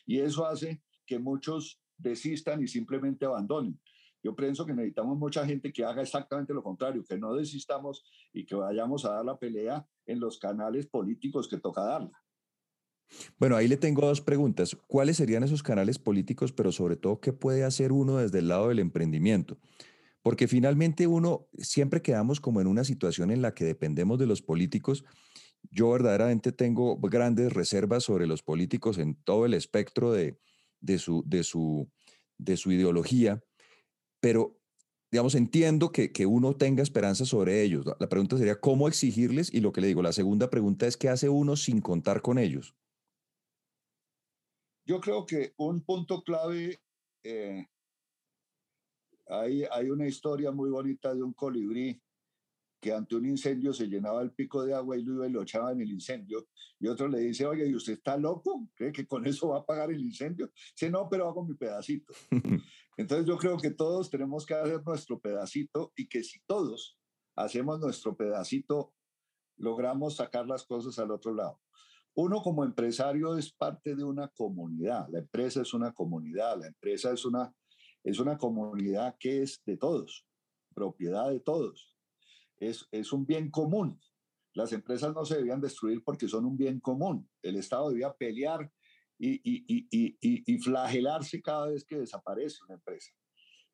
Y 0.05 0.19
eso 0.19 0.45
hace 0.45 0.81
que 1.05 1.19
muchos 1.19 1.81
desistan 1.97 2.63
y 2.63 2.67
simplemente 2.67 3.25
abandonen. 3.25 3.79
Yo 4.23 4.35
pienso 4.35 4.65
que 4.65 4.73
necesitamos 4.73 5.17
mucha 5.17 5.45
gente 5.45 5.73
que 5.73 5.83
haga 5.83 6.03
exactamente 6.03 6.53
lo 6.53 6.63
contrario, 6.63 7.03
que 7.03 7.17
no 7.17 7.33
desistamos 7.33 8.03
y 8.31 8.45
que 8.45 8.55
vayamos 8.55 9.03
a 9.03 9.13
dar 9.13 9.25
la 9.25 9.37
pelea 9.37 9.85
en 10.05 10.19
los 10.19 10.37
canales 10.37 10.87
políticos 10.87 11.47
que 11.47 11.59
toca 11.59 11.81
darla. 11.81 12.23
Bueno, 13.37 13.55
ahí 13.55 13.67
le 13.67 13.77
tengo 13.77 14.05
dos 14.05 14.21
preguntas. 14.21 14.77
¿Cuáles 14.87 15.17
serían 15.17 15.43
esos 15.43 15.63
canales 15.63 15.99
políticos, 15.99 16.51
pero 16.51 16.71
sobre 16.71 16.95
todo, 16.95 17.19
qué 17.19 17.33
puede 17.33 17.63
hacer 17.63 17.91
uno 17.91 18.17
desde 18.17 18.39
el 18.39 18.47
lado 18.47 18.69
del 18.69 18.79
emprendimiento? 18.79 19.57
Porque 20.21 20.47
finalmente 20.47 21.07
uno 21.07 21.47
siempre 21.57 22.01
quedamos 22.01 22.39
como 22.39 22.61
en 22.61 22.67
una 22.67 22.83
situación 22.83 23.31
en 23.31 23.41
la 23.41 23.53
que 23.53 23.65
dependemos 23.65 24.19
de 24.19 24.27
los 24.27 24.41
políticos. 24.41 25.03
Yo 25.71 25.91
verdaderamente 25.91 26.51
tengo 26.51 26.97
grandes 26.97 27.53
reservas 27.53 28.03
sobre 28.03 28.27
los 28.27 28.43
políticos 28.43 28.97
en 28.97 29.15
todo 29.15 29.45
el 29.45 29.53
espectro 29.53 30.11
de, 30.11 30.37
de, 30.79 30.99
su, 30.99 31.23
de, 31.25 31.43
su, 31.43 31.89
de 32.37 32.57
su 32.57 32.71
ideología 32.71 33.41
pero 34.21 34.57
digamos, 35.11 35.35
entiendo 35.35 35.91
que, 35.91 36.13
que, 36.13 36.25
uno 36.25 36.55
tenga 36.55 36.81
esperanza 36.81 37.25
sobre 37.25 37.63
ellos. 37.63 37.85
La 37.99 38.07
pregunta 38.07 38.37
sería, 38.37 38.61
¿cómo 38.61 38.87
exigirles? 38.87 39.53
Y 39.53 39.59
lo 39.59 39.73
que 39.73 39.81
le 39.81 39.87
digo, 39.87 40.01
la 40.01 40.13
segunda 40.13 40.49
pregunta 40.49 40.87
es, 40.87 40.95
¿qué 40.95 41.09
hace 41.09 41.27
uno 41.27 41.57
sin 41.57 41.81
contar 41.81 42.21
con 42.21 42.37
ellos? 42.37 42.75
Yo 44.85 44.99
creo 44.99 45.25
que 45.25 45.53
un 45.57 45.83
punto 45.83 46.23
clave, 46.23 46.81
eh, 47.23 47.65
hay, 49.27 49.63
hay 49.71 49.89
una 49.89 50.07
historia 50.07 50.51
muy 50.51 50.69
bonita 50.69 51.13
de 51.13 51.23
un 51.23 51.33
colibrí 51.33 52.01
que 52.81 52.91
ante 52.91 53.15
un 53.15 53.25
incendio 53.27 53.73
se 53.73 53.87
llenaba 53.87 54.23
el 54.23 54.31
pico 54.31 54.65
de 54.65 54.73
agua 54.73 54.97
y 54.97 55.03
lo, 55.03 55.27
lo 55.29 55.43
echaba 55.43 55.71
en 55.71 55.81
el 55.81 55.91
incendio. 55.91 56.47
Y 56.79 56.87
otro 56.87 57.07
le 57.07 57.19
dice, 57.19 57.45
oye, 57.45 57.67
¿y 57.67 57.75
usted 57.75 57.93
está 57.93 58.17
loco? 58.17 58.67
¿Cree 58.73 58.91
que 58.91 59.05
con 59.05 59.25
eso 59.27 59.49
va 59.49 59.59
a 59.59 59.65
pagar 59.65 59.91
el 59.91 60.01
incendio? 60.01 60.49
Dice, 60.75 60.89
no, 60.89 61.07
pero 61.07 61.29
hago 61.29 61.45
mi 61.45 61.53
pedacito. 61.53 62.11
Entonces 62.97 63.27
yo 63.27 63.37
creo 63.37 63.57
que 63.57 63.69
todos 63.69 64.09
tenemos 64.09 64.47
que 64.47 64.55
hacer 64.55 64.81
nuestro 64.83 65.19
pedacito 65.19 65.93
y 65.95 66.09
que 66.09 66.23
si 66.23 66.39
todos 66.47 66.97
hacemos 67.35 67.79
nuestro 67.79 68.17
pedacito, 68.17 68.95
logramos 69.57 70.15
sacar 70.15 70.47
las 70.47 70.65
cosas 70.65 70.97
al 70.97 71.11
otro 71.11 71.35
lado. 71.35 71.61
Uno 72.15 72.41
como 72.41 72.63
empresario 72.63 73.37
es 73.37 73.53
parte 73.53 73.95
de 73.95 74.03
una 74.03 74.27
comunidad, 74.27 75.07
la 75.09 75.19
empresa 75.19 75.61
es 75.61 75.73
una 75.73 75.93
comunidad, 75.93 76.59
la 76.59 76.67
empresa 76.67 77.13
es 77.13 77.23
una, 77.25 77.53
es 78.03 78.19
una 78.19 78.37
comunidad 78.37 79.15
que 79.19 79.41
es 79.43 79.61
de 79.65 79.77
todos, 79.77 80.25
propiedad 80.73 81.29
de 81.29 81.39
todos 81.39 81.91
es, 82.61 83.13
un 83.13 83.25
bien 83.25 83.49
común. 83.49 83.99
Las 84.53 84.71
empresas 84.73 85.13
no 85.13 85.25
se 85.25 85.37
debían 85.37 85.61
destruir 85.61 86.03
porque 86.03 86.27
son 86.27 86.45
un 86.45 86.57
bien 86.57 86.79
común. 86.79 87.27
El 87.41 87.55
Estado 87.55 87.89
debía 87.89 88.13
pelear 88.13 88.71
y, 89.17 89.41
y, 89.43 90.57
flagelarse 90.59 91.41
cada 91.41 91.67
vez 91.67 91.85
que 91.85 91.97
desaparece 91.97 92.63
una 92.65 92.75
empresa. 92.75 93.11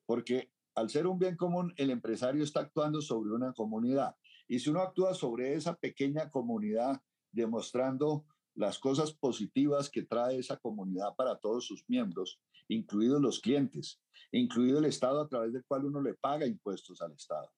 Porque 0.05 0.51
al 0.75 0.89
ser 0.89 1.07
un 1.07 1.19
bien 1.19 1.35
común, 1.35 1.73
el 1.77 1.89
empresario 1.89 2.43
está 2.43 2.61
actuando 2.61 3.01
sobre 3.01 3.31
una 3.31 3.53
comunidad. 3.53 4.15
Y 4.47 4.59
si 4.59 4.69
uno 4.69 4.81
actúa 4.81 5.13
sobre 5.13 5.53
esa 5.55 5.75
pequeña 5.75 6.29
comunidad, 6.29 7.01
demostrando 7.37 8.25
las 8.55 8.79
cosas 8.79 9.13
positivas 9.13 9.89
que 9.89 10.03
trae 10.03 10.39
esa 10.39 10.57
comunidad 10.57 11.15
para 11.15 11.37
todos 11.37 11.65
sus 11.65 11.85
miembros, 11.87 12.41
incluidos 12.67 13.21
los 13.21 13.39
clientes, 13.39 14.01
incluido 14.31 14.79
el 14.79 14.85
Estado 14.85 15.21
a 15.21 15.29
través 15.29 15.53
del 15.53 15.63
cual 15.65 15.85
uno 15.85 16.01
le 16.01 16.15
paga 16.15 16.45
impuestos 16.45 17.01
al 17.01 17.13
Estado 17.13 17.49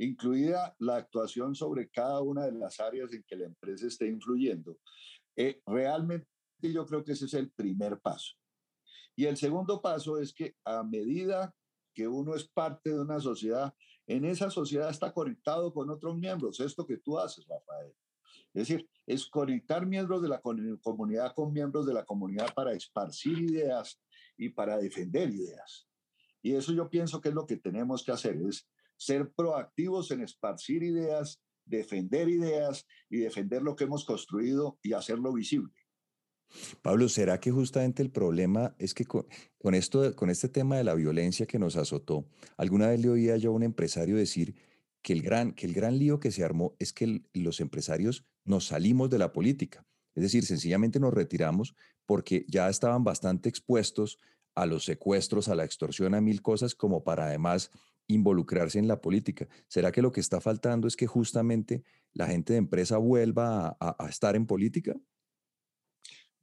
incluida 0.00 0.74
la 0.78 0.96
actuación 0.96 1.54
sobre 1.54 1.90
cada 1.90 2.20
una 2.22 2.46
de 2.46 2.52
las 2.52 2.80
áreas 2.80 3.12
en 3.12 3.22
que 3.22 3.36
la 3.36 3.46
empresa 3.46 3.86
esté 3.86 4.08
influyendo. 4.08 4.78
Eh, 5.36 5.60
realmente 5.66 6.26
yo 6.60 6.86
creo 6.86 7.04
que 7.04 7.12
ese 7.12 7.26
es 7.26 7.34
el 7.34 7.50
primer 7.50 8.00
paso. 8.00 8.34
Y 9.14 9.26
el 9.26 9.36
segundo 9.36 9.82
paso 9.82 10.18
es 10.18 10.32
que 10.32 10.56
a 10.64 10.82
medida 10.82 11.54
que 11.94 12.08
uno 12.08 12.34
es 12.34 12.48
parte 12.48 12.90
de 12.90 13.00
una 13.00 13.20
sociedad, 13.20 13.74
en 14.06 14.24
esa 14.24 14.50
sociedad 14.50 14.88
está 14.88 15.12
conectado 15.12 15.72
con 15.72 15.90
otros 15.90 16.16
miembros. 16.16 16.60
Esto 16.60 16.86
que 16.86 16.96
tú 16.96 17.18
haces, 17.18 17.46
Rafael. 17.46 17.92
Es 18.52 18.68
decir, 18.68 18.88
es 19.06 19.26
conectar 19.26 19.86
miembros 19.86 20.22
de 20.22 20.28
la 20.28 20.40
comunidad 20.40 21.32
con 21.34 21.52
miembros 21.52 21.86
de 21.86 21.94
la 21.94 22.04
comunidad 22.04 22.52
para 22.54 22.72
esparcir 22.72 23.38
ideas 23.38 24.00
y 24.36 24.48
para 24.48 24.78
defender 24.78 25.30
ideas. 25.30 25.88
Y 26.42 26.54
eso 26.54 26.72
yo 26.72 26.88
pienso 26.88 27.20
que 27.20 27.28
es 27.28 27.34
lo 27.34 27.46
que 27.46 27.56
tenemos 27.56 28.04
que 28.04 28.12
hacer, 28.12 28.36
es 28.48 28.68
ser 28.96 29.30
proactivos 29.32 30.10
en 30.10 30.22
esparcir 30.22 30.82
ideas, 30.82 31.40
defender 31.64 32.28
ideas 32.28 32.86
y 33.08 33.18
defender 33.18 33.62
lo 33.62 33.76
que 33.76 33.84
hemos 33.84 34.04
construido 34.04 34.78
y 34.82 34.92
hacerlo 34.94 35.32
visible. 35.32 35.72
Pablo, 36.82 37.08
¿será 37.08 37.38
que 37.38 37.52
justamente 37.52 38.02
el 38.02 38.10
problema 38.10 38.74
es 38.78 38.92
que 38.94 39.04
con, 39.04 39.74
esto, 39.74 40.16
con 40.16 40.30
este 40.30 40.48
tema 40.48 40.76
de 40.76 40.84
la 40.84 40.94
violencia 40.94 41.46
que 41.46 41.58
nos 41.58 41.76
azotó, 41.76 42.26
alguna 42.56 42.88
vez 42.88 43.00
le 43.00 43.08
oía 43.08 43.36
yo 43.36 43.50
a 43.50 43.54
un 43.54 43.62
empresario 43.62 44.16
decir 44.16 44.56
que 45.02 45.12
el 45.12 45.22
gran, 45.22 45.52
que 45.52 45.66
el 45.66 45.74
gran 45.74 45.98
lío 45.98 46.20
que 46.20 46.30
se 46.30 46.44
armó 46.44 46.76
es 46.78 46.92
que 46.92 47.22
los 47.32 47.60
empresarios 47.60 48.24
nos 48.44 48.66
salimos 48.66 49.10
de 49.10 49.18
la 49.18 49.32
política? 49.32 49.86
Es 50.14 50.22
decir, 50.22 50.44
sencillamente 50.44 51.00
nos 51.00 51.14
retiramos 51.14 51.74
porque 52.06 52.44
ya 52.48 52.68
estaban 52.68 53.04
bastante 53.04 53.48
expuestos 53.48 54.18
a 54.54 54.66
los 54.66 54.84
secuestros, 54.84 55.48
a 55.48 55.54
la 55.54 55.64
extorsión, 55.64 56.14
a 56.14 56.20
mil 56.20 56.42
cosas, 56.42 56.74
como 56.74 57.04
para 57.04 57.26
además 57.26 57.70
involucrarse 58.08 58.78
en 58.78 58.88
la 58.88 59.00
política. 59.00 59.48
¿Será 59.68 59.92
que 59.92 60.02
lo 60.02 60.12
que 60.12 60.20
está 60.20 60.40
faltando 60.40 60.88
es 60.88 60.96
que 60.96 61.06
justamente 61.06 61.84
la 62.12 62.26
gente 62.26 62.54
de 62.54 62.58
empresa 62.58 62.98
vuelva 62.98 63.76
a, 63.80 64.08
estar 64.08 64.34
en 64.34 64.46
política? 64.46 64.96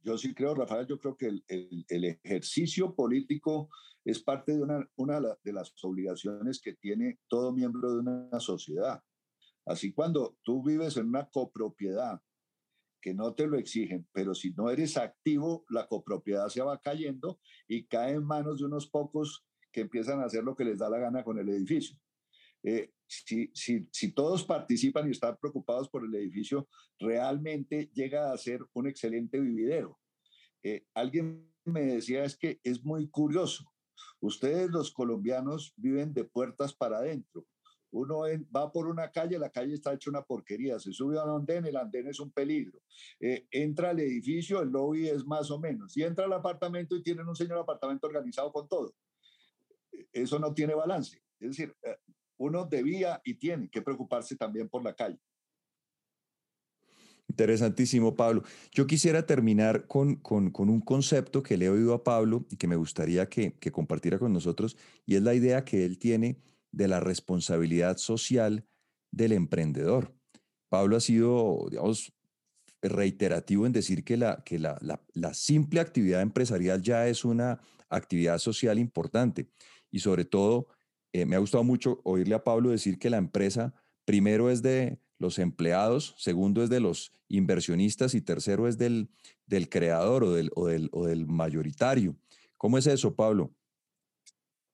Yo 0.00 0.16
sí 0.16 0.34
creo, 0.34 0.54
Rafael, 0.54 0.86
yo 0.86 0.98
creo 0.98 1.16
que 1.16 1.26
el, 1.46 1.84
ejercicio 1.88 2.94
político 2.94 3.68
es 4.04 4.22
parte 4.22 4.52
de 4.52 4.62
una, 4.62 4.88
una 4.96 5.20
de 5.42 5.52
las 5.52 5.72
obligaciones 5.82 6.60
que 6.60 6.74
tiene 6.74 7.18
todo 7.28 7.52
miembro 7.52 7.92
de 7.92 7.98
una 8.00 8.40
sociedad. 8.40 9.02
Así 9.66 9.92
cuando 9.92 10.38
tú 10.42 10.62
vives 10.62 10.96
en 10.96 11.08
una 11.08 11.28
copropiedad 11.28 12.22
que 13.00 13.14
no 13.14 13.34
te 13.34 13.46
lo 13.46 13.58
exigen, 13.58 14.08
pero 14.12 14.34
si 14.34 14.52
no 14.52 14.70
eres 14.70 14.96
activo, 14.96 15.64
la 15.68 15.86
copropiedad 15.86 16.48
se 16.48 16.62
va 16.62 16.80
cayendo 16.80 17.38
y 17.66 17.86
cae 17.86 18.14
en 18.14 18.24
manos 18.24 18.58
de 18.58 18.66
unos 18.66 18.88
pocos 18.88 19.44
que 19.70 19.82
empiezan 19.82 20.20
a 20.20 20.24
hacer 20.24 20.42
lo 20.42 20.56
que 20.56 20.64
les 20.64 20.78
da 20.78 20.88
la 20.88 20.98
gana 20.98 21.22
con 21.22 21.38
el 21.38 21.48
edificio. 21.48 21.96
Eh, 22.62 22.92
si, 23.08 24.12
todos 24.14 24.44
participan 24.44 25.08
y 25.08 25.12
están 25.12 25.36
preocupados 25.40 25.88
por 25.88 26.04
el 26.04 26.14
edificio, 26.14 26.68
realmente 26.98 27.90
llega 27.94 28.32
a 28.32 28.38
ser 28.38 28.60
un 28.74 28.86
excelente 28.86 29.40
vividero. 29.40 29.98
Eh, 30.62 30.84
alguien 30.94 31.50
me 31.64 31.82
decía 31.82 32.24
es 32.24 32.36
que 32.36 32.60
es 32.62 32.84
muy 32.84 33.08
curioso. 33.08 33.64
Ustedes 34.20 34.70
los 34.70 34.92
colombianos 34.92 35.72
viven 35.76 36.12
de 36.12 36.24
puertas 36.24 36.74
para 36.74 36.98
adentro 36.98 37.46
uno 37.90 38.20
va 38.54 38.70
por 38.70 38.86
una 38.86 39.10
calle, 39.10 39.38
la 39.38 39.50
calle 39.50 39.74
está 39.74 39.94
hecha 39.94 40.10
una 40.10 40.22
porquería, 40.22 40.78
se 40.78 40.92
sube 40.92 41.18
a 41.18 41.24
un 41.24 41.40
andén, 41.40 41.66
el 41.66 41.76
andén 41.76 42.08
es 42.08 42.20
un 42.20 42.30
peligro. 42.30 42.82
Eh, 43.20 43.46
entra 43.50 43.90
al 43.90 44.00
edificio, 44.00 44.60
el 44.60 44.68
lobby 44.68 45.08
es 45.08 45.24
más 45.24 45.50
o 45.50 45.58
menos. 45.58 45.96
Y 45.96 46.02
entra 46.02 46.26
al 46.26 46.32
apartamento 46.32 46.96
y 46.96 47.02
tienen 47.02 47.26
un 47.26 47.36
señor 47.36 47.58
apartamento 47.58 48.06
organizado 48.06 48.52
con 48.52 48.68
todo. 48.68 48.94
Eso 50.12 50.38
no 50.38 50.52
tiene 50.52 50.74
balance. 50.74 51.22
Es 51.40 51.50
decir, 51.50 51.74
eh, 51.82 51.96
uno 52.38 52.64
debía 52.64 53.20
y 53.24 53.34
tiene 53.34 53.68
que 53.68 53.82
preocuparse 53.82 54.36
también 54.36 54.68
por 54.68 54.82
la 54.82 54.94
calle. 54.94 55.18
Interesantísimo, 57.28 58.16
Pablo. 58.16 58.42
Yo 58.72 58.86
quisiera 58.86 59.26
terminar 59.26 59.86
con, 59.86 60.16
con, 60.16 60.50
un 60.56 60.80
concepto 60.80 61.42
que 61.42 61.58
le 61.58 61.66
he 61.66 61.68
oído 61.68 61.92
a 61.92 62.02
Pablo 62.02 62.46
y 62.50 62.56
que 62.56 62.66
me 62.66 62.76
gustaría 62.76 63.28
que, 63.28 63.52
que 63.58 63.70
compartiera 63.70 64.18
con 64.18 64.32
nosotros, 64.32 64.76
y 65.04 65.16
es 65.16 65.22
la 65.22 65.34
idea 65.34 65.64
que 65.64 65.84
él 65.84 65.98
tiene 65.98 66.40
de 66.72 66.88
la 66.88 67.00
responsabilidad 67.00 67.98
social 67.98 68.66
del 69.10 69.32
emprendedor. 69.32 70.14
Pablo 70.70 70.96
ha 70.96 71.00
sido, 71.00 71.66
digamos, 71.70 72.12
reiterativo 72.82 73.66
en 73.66 73.72
decir 73.72 74.04
que 74.04 74.16
la, 74.16 74.42
que 74.44 74.58
la, 74.58 74.78
simple 75.34 75.80
actividad 75.80 76.22
empresarial 76.22 76.82
ya 76.82 77.08
es 77.08 77.24
una 77.24 77.60
actividad 77.88 78.38
social 78.38 78.78
importante. 78.78 79.48
Y 79.90 80.00
sobre 80.00 80.24
todo, 80.24 80.68
eh, 81.12 81.26
me 81.26 81.36
ha 81.36 81.40
gustado 81.40 81.64
mucho 81.64 82.00
oírle 82.04 82.34
a 82.34 82.44
Pablo 82.44 82.70
decir 82.70 82.98
que 82.98 83.10
la 83.10 83.16
empresa 83.16 83.74
primero 84.04 84.50
es 84.50 84.62
de 84.62 85.00
los 85.18 85.38
empleados, 85.38 86.14
segundo 86.16 86.62
es 86.62 86.70
de 86.70 86.80
los 86.80 87.12
inversionistas 87.28 88.14
y 88.14 88.20
tercero 88.20 88.68
es 88.68 88.78
del, 88.78 89.10
del 89.46 89.68
creador 89.68 90.24
o 90.24 90.32
del, 90.32 90.50
o 90.54 90.66
del, 90.66 90.88
o 90.92 91.06
del 91.06 91.26
mayoritario. 91.26 92.16
¿Cómo 92.56 92.78
es 92.78 92.86
eso, 92.86 93.14
Pablo? 93.14 93.54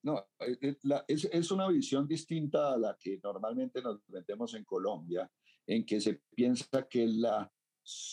No, 0.03 0.19
eh, 0.41 0.59
eh, 0.61 0.77
es, 1.09 1.25
es, 1.25 1.51
una 1.51 1.67
visión 1.69 2.07
distinta 2.07 2.75
a 2.75 2.79
la 2.79 2.97
que 3.01 3.19
normalmente 3.23 3.81
nos 3.81 4.07
metemos 4.09 4.55
en 4.55 4.65
Colombia, 4.65 5.31
en 5.67 5.87
que 5.87 6.01
se 6.01 6.21
piensa 6.35 6.87
que 6.89 7.07
la, 7.07 7.51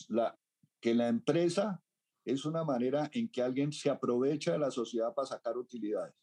la, 0.07 0.39
que 0.79 0.95
la 0.95 1.09
empresa 1.09 1.83
es 2.23 2.45
una 2.45 2.63
manera 2.63 3.09
en 3.13 3.29
que 3.29 3.41
alguien 3.41 3.73
se 3.73 3.89
aprovecha 3.89 4.53
de 4.53 4.59
la 4.59 4.71
sociedad 4.71 5.13
para 5.13 5.27
sacar 5.27 5.57
utilidades. 5.57 6.15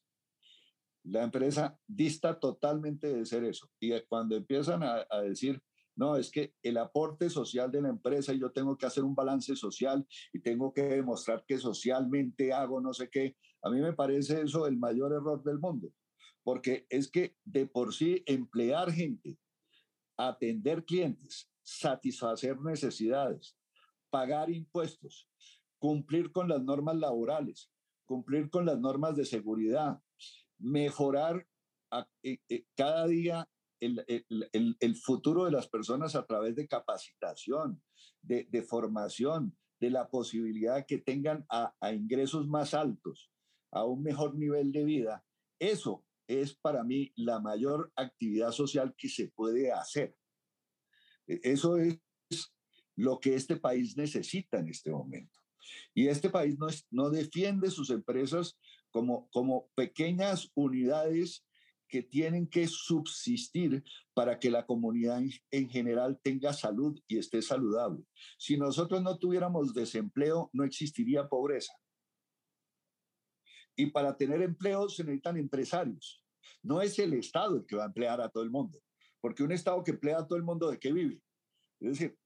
La 1.11 1.23
empresa 1.23 1.79
dista 1.87 2.39
totalmente 2.39 3.13
de 3.13 3.25
ser 3.25 3.45
eso. 3.45 3.69
Y 3.81 3.93
cuando 4.03 4.37
empiezan 4.37 4.83
a, 4.83 5.07
a 5.11 5.23
decir, 5.23 5.63
no, 5.97 6.17
es 6.17 6.31
que 6.31 6.55
el 6.63 6.77
aporte 6.79 7.29
social 7.29 7.73
de 7.73 7.83
la 7.83 7.89
empresa 7.89 8.33
y 8.33 8.39
yo 8.39 8.53
tengo 8.53 8.79
que 8.79 8.87
hacer 8.87 9.03
un 9.03 9.17
balance 9.17 9.57
social 9.57 10.07
y 10.33 10.41
tengo 10.41 10.73
que 10.73 10.83
demostrar 10.83 11.45
que 11.45 11.59
socialmente 11.59 12.53
hago 12.53 12.81
no 12.81 12.93
sé 12.93 13.11
qué, 13.11 13.37
a 13.63 13.71
mí 13.71 13.81
me 13.81 13.93
parece 13.93 14.43
eso 14.43 14.67
el 14.67 14.77
mayor 14.77 15.13
error 15.13 15.43
del 15.43 15.59
mundo, 15.59 15.93
porque 16.45 16.87
es 16.89 17.11
que 17.11 17.37
de 17.45 17.67
por 17.67 17.93
sí 17.93 18.23
emplear 18.27 18.93
gente, 18.93 19.39
atender 20.17 20.85
clientes, 20.85 21.51
satisfacer 21.63 22.61
necesidades, 22.61 23.57
pagar 24.11 24.51
impuestos, 24.51 25.29
cumplir 25.79 26.31
con 26.31 26.49
las 26.49 26.63
normas 26.63 26.97
laborales, 26.97 27.73
cumplir 28.05 28.51
con 28.51 28.67
las 28.67 28.79
normas 28.79 29.17
de 29.17 29.25
seguridad, 29.25 30.01
mejorar 30.59 31.47
eh, 32.23 32.39
eh, 32.49 32.65
cada 32.77 33.07
día 33.07 33.49
el, 33.81 34.97
futuro 34.97 35.45
de 35.45 35.53
las 35.53 35.69
personas 35.69 36.17
a 36.17 36.27
través 36.27 36.57
de 36.57 36.67
capacitación, 36.67 37.81
de, 38.23 38.63
formación, 38.63 39.57
de 39.81 39.91
la 39.91 40.11
posibilidad 40.11 40.85
que 40.87 40.99
tengan 40.99 41.47
a 41.49 41.93
ingresos 41.93 42.49
más 42.49 42.75
altos, 42.75 43.31
a 43.71 43.85
un 43.85 44.03
mejor 44.03 44.37
nivel 44.37 44.73
de 44.73 44.85
vida. 44.85 45.25
Eso 45.61 46.05
es 46.29 46.55
para 46.55 46.85
mí 46.85 47.13
la 47.17 47.41
mayor 47.41 47.91
actividad 47.97 48.53
social 48.53 48.95
que 48.97 49.09
se 49.09 49.29
puede 49.29 49.73
hacer. 49.73 50.17
E, 51.27 51.41
eso 51.43 51.77
es 51.79 51.99
lo 52.97 53.19
que 53.19 53.35
este 53.35 53.57
país 53.57 53.97
necesita 53.97 54.59
en 54.59 54.69
este 54.69 54.91
momento. 54.91 55.41
Y 55.95 56.09
este 56.09 56.31
país 56.31 56.59
no, 56.59 56.69
no 56.91 57.11
defiende 57.11 57.71
sus 57.71 57.91
empresas 57.91 58.59
como, 58.91 59.29
como 59.31 59.71
pequeñas 59.75 60.51
unidades 60.55 61.45
que 61.89 62.03
tienen 62.03 62.47
que 62.47 62.69
subsistir 62.69 63.83
para 64.15 64.39
que 64.39 64.51
la 64.51 64.67
comunidad 64.67 65.23
en, 65.51 65.71
general 65.71 66.21
tenga 66.23 66.53
salud 66.53 67.01
y 67.09 67.19
esté 67.19 67.41
saludable. 67.43 68.05
Si 68.39 68.57
nosotros 68.57 69.03
no 69.03 69.19
tuviéramos 69.19 69.73
desempleo, 69.73 70.51
no 70.53 70.65
existiría 70.65 71.29
pobreza. 71.29 71.73
Y 73.75 73.87
para 73.87 74.17
tener 74.17 74.43
empleo 74.43 74.89
se 74.89 75.05
necesitan 75.05 75.39
empresarios. 75.39 76.23
No 76.63 76.83
es 76.83 76.99
el 76.99 77.15
Estado 77.15 77.57
el 77.57 77.67
que 77.67 77.77
va 77.77 77.85
a 77.85 77.87
emplear 77.87 78.21
a 78.21 78.29
todo 78.29 78.43
el 78.43 78.51
mundo, 78.51 78.83
porque 79.21 79.43
un 79.43 79.53
Estado 79.53 79.83
que 79.83 79.93
emplea 79.93 80.19
a 80.19 80.27
todo 80.27 80.37
el 80.37 80.45
mundo, 80.45 80.71
¿de 80.71 80.79
qué 80.79 80.93
vive? 80.93 81.23
Es 81.81 81.91
decir, 81.93 82.19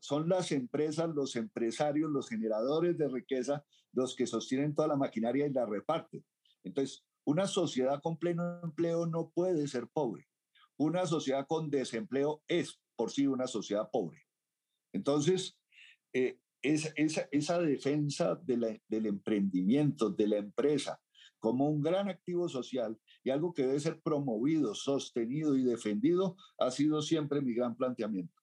son 0.00 0.28
las 0.28 0.52
empresas, 0.52 1.08
los 1.14 1.36
empresarios, 1.36 2.10
los 2.10 2.28
generadores 2.28 2.98
de 2.98 3.08
riqueza, 3.08 3.64
los 3.92 4.14
que 4.14 4.26
sostienen 4.26 4.74
toda 4.74 4.88
la 4.88 4.96
maquinaria 4.96 5.46
y 5.46 5.52
la 5.52 5.66
reparten. 5.66 6.24
Entonces, 6.64 7.04
una 7.24 7.46
sociedad 7.46 8.00
con 8.02 8.18
pleno 8.18 8.60
empleo 8.62 9.06
no 9.06 9.30
puede 9.30 9.66
ser 9.68 9.88
pobre. 9.88 10.28
Una 10.76 11.06
sociedad 11.06 11.46
con 11.46 11.70
desempleo 11.70 12.42
es 12.46 12.80
por 12.96 13.10
sí 13.10 13.26
una 13.26 13.46
sociedad 13.46 13.88
pobre. 13.90 14.18
Entonces, 14.92 15.58
eh, 16.12 16.38
esa, 16.62 16.92
esa, 17.30 17.58
defensa 17.58 18.38
del 18.44 19.06
emprendimiento, 19.06 20.10
de 20.10 20.28
la 20.28 20.36
empresa, 20.36 21.00
como 21.38 21.70
un 21.70 21.80
gran 21.80 22.08
activo 22.08 22.48
social 22.48 22.98
y 23.24 23.30
algo 23.30 23.54
que 23.54 23.62
debe 23.62 23.80
ser 23.80 24.00
promovido, 24.02 24.74
sostenido 24.74 25.56
y 25.56 25.62
defendido, 25.62 26.36
ha 26.58 26.70
sido 26.70 27.00
siempre 27.00 27.40
mi 27.40 27.54
gran 27.54 27.76
planteamiento. 27.76 28.39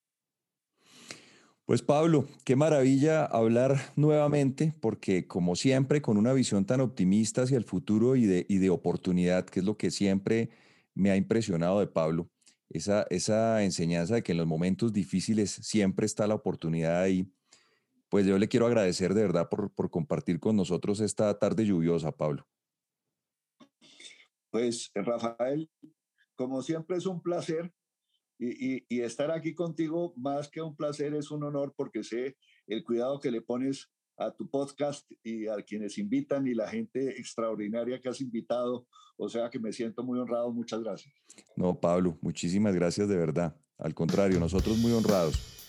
Pues 1.67 1.82
Pablo, 1.82 2.25
qué 2.45 2.56
maravilla 2.56 3.25
hablar 3.25 3.75
nuevamente, 3.97 4.73
porque 4.80 5.27
como 5.27 5.58
siempre, 5.58 6.01
con 6.01 6.15
una 6.15 6.32
visión 6.32 6.65
tan 6.65 6.80
optimista 6.80 7.41
hacia 7.41 7.58
el 7.58 7.65
futuro 7.65 8.15
y 8.15 8.25
de, 8.25 8.45
y 8.47 8.60
de 8.60 8.69
oportunidad, 8.69 9.45
que 9.45 9.60
es 9.60 9.65
lo 9.65 9.75
que 9.75 9.91
siempre 9.91 10.49
me 10.93 11.12
ha 11.12 11.17
impresionado 11.17 11.82
de 11.82 11.88
Pablo, 11.88 12.30
esa, 12.69 13.06
esa 13.10 13.65
enseñanza 13.65 14.15
de 14.15 14.23
que 14.23 14.32
en 14.32 14.38
los 14.38 14.47
momentos 14.47 14.93
difíciles 14.93 15.51
siempre 15.51 16.06
está 16.06 16.25
la 16.25 16.36
oportunidad 16.36 17.01
ahí 17.01 17.30
pues 18.08 18.25
yo 18.25 18.38
le 18.38 18.47
quiero 18.47 18.67
agradecer 18.67 19.13
de 19.13 19.23
verdad 19.23 19.49
por, 19.49 19.69
por 19.69 19.89
compartir 19.89 20.39
con 20.39 20.56
nosotros 20.56 21.01
esta 21.01 21.38
tarde 21.38 21.65
lluviosa, 21.65 22.13
Pablo. 22.13 22.47
Pues 24.49 24.89
Rafael, 24.95 25.69
como 26.38 26.62
siempre 26.62 26.95
es 26.95 27.06
un 27.06 27.21
placer 27.21 27.73
y, 28.39 29.02
estar 29.02 29.32
aquí 29.32 29.54
contigo, 29.54 30.13
más 30.15 30.50
que 30.50 30.62
un 30.62 30.76
placer, 30.76 31.13
es 31.13 31.32
un 31.32 31.43
honor 31.43 31.73
porque 31.76 32.04
sé 32.04 32.38
el 32.67 32.84
cuidado 32.84 33.19
que 33.19 33.32
le 33.32 33.41
pones 33.41 33.89
a 34.17 34.32
tu 34.32 34.50
podcast 34.50 35.10
y 35.23 35.47
a 35.47 35.62
quienes 35.62 35.97
invitan 35.97 36.47
y 36.47 36.54
la 36.54 36.67
gente 36.67 37.19
extraordinaria 37.19 38.00
que 38.02 38.10
has 38.10 38.21
invitado. 38.21 38.88
O 39.15 39.30
sea 39.30 39.50
que 39.50 39.60
me 39.60 39.71
siento 39.71 40.04
muy 40.04 40.19
honrado. 40.19 40.52
Muchas 40.52 40.82
gracias. 40.82 41.13
No, 41.56 41.80
Pablo, 41.80 42.17
muchísimas 42.21 42.76
gracias 42.76 43.08
de 43.08 43.17
verdad. 43.17 43.56
Al 43.78 43.93
contrario, 43.93 44.39
nosotros 44.39 44.78
muy 44.78 44.91
honrados. 44.91 45.66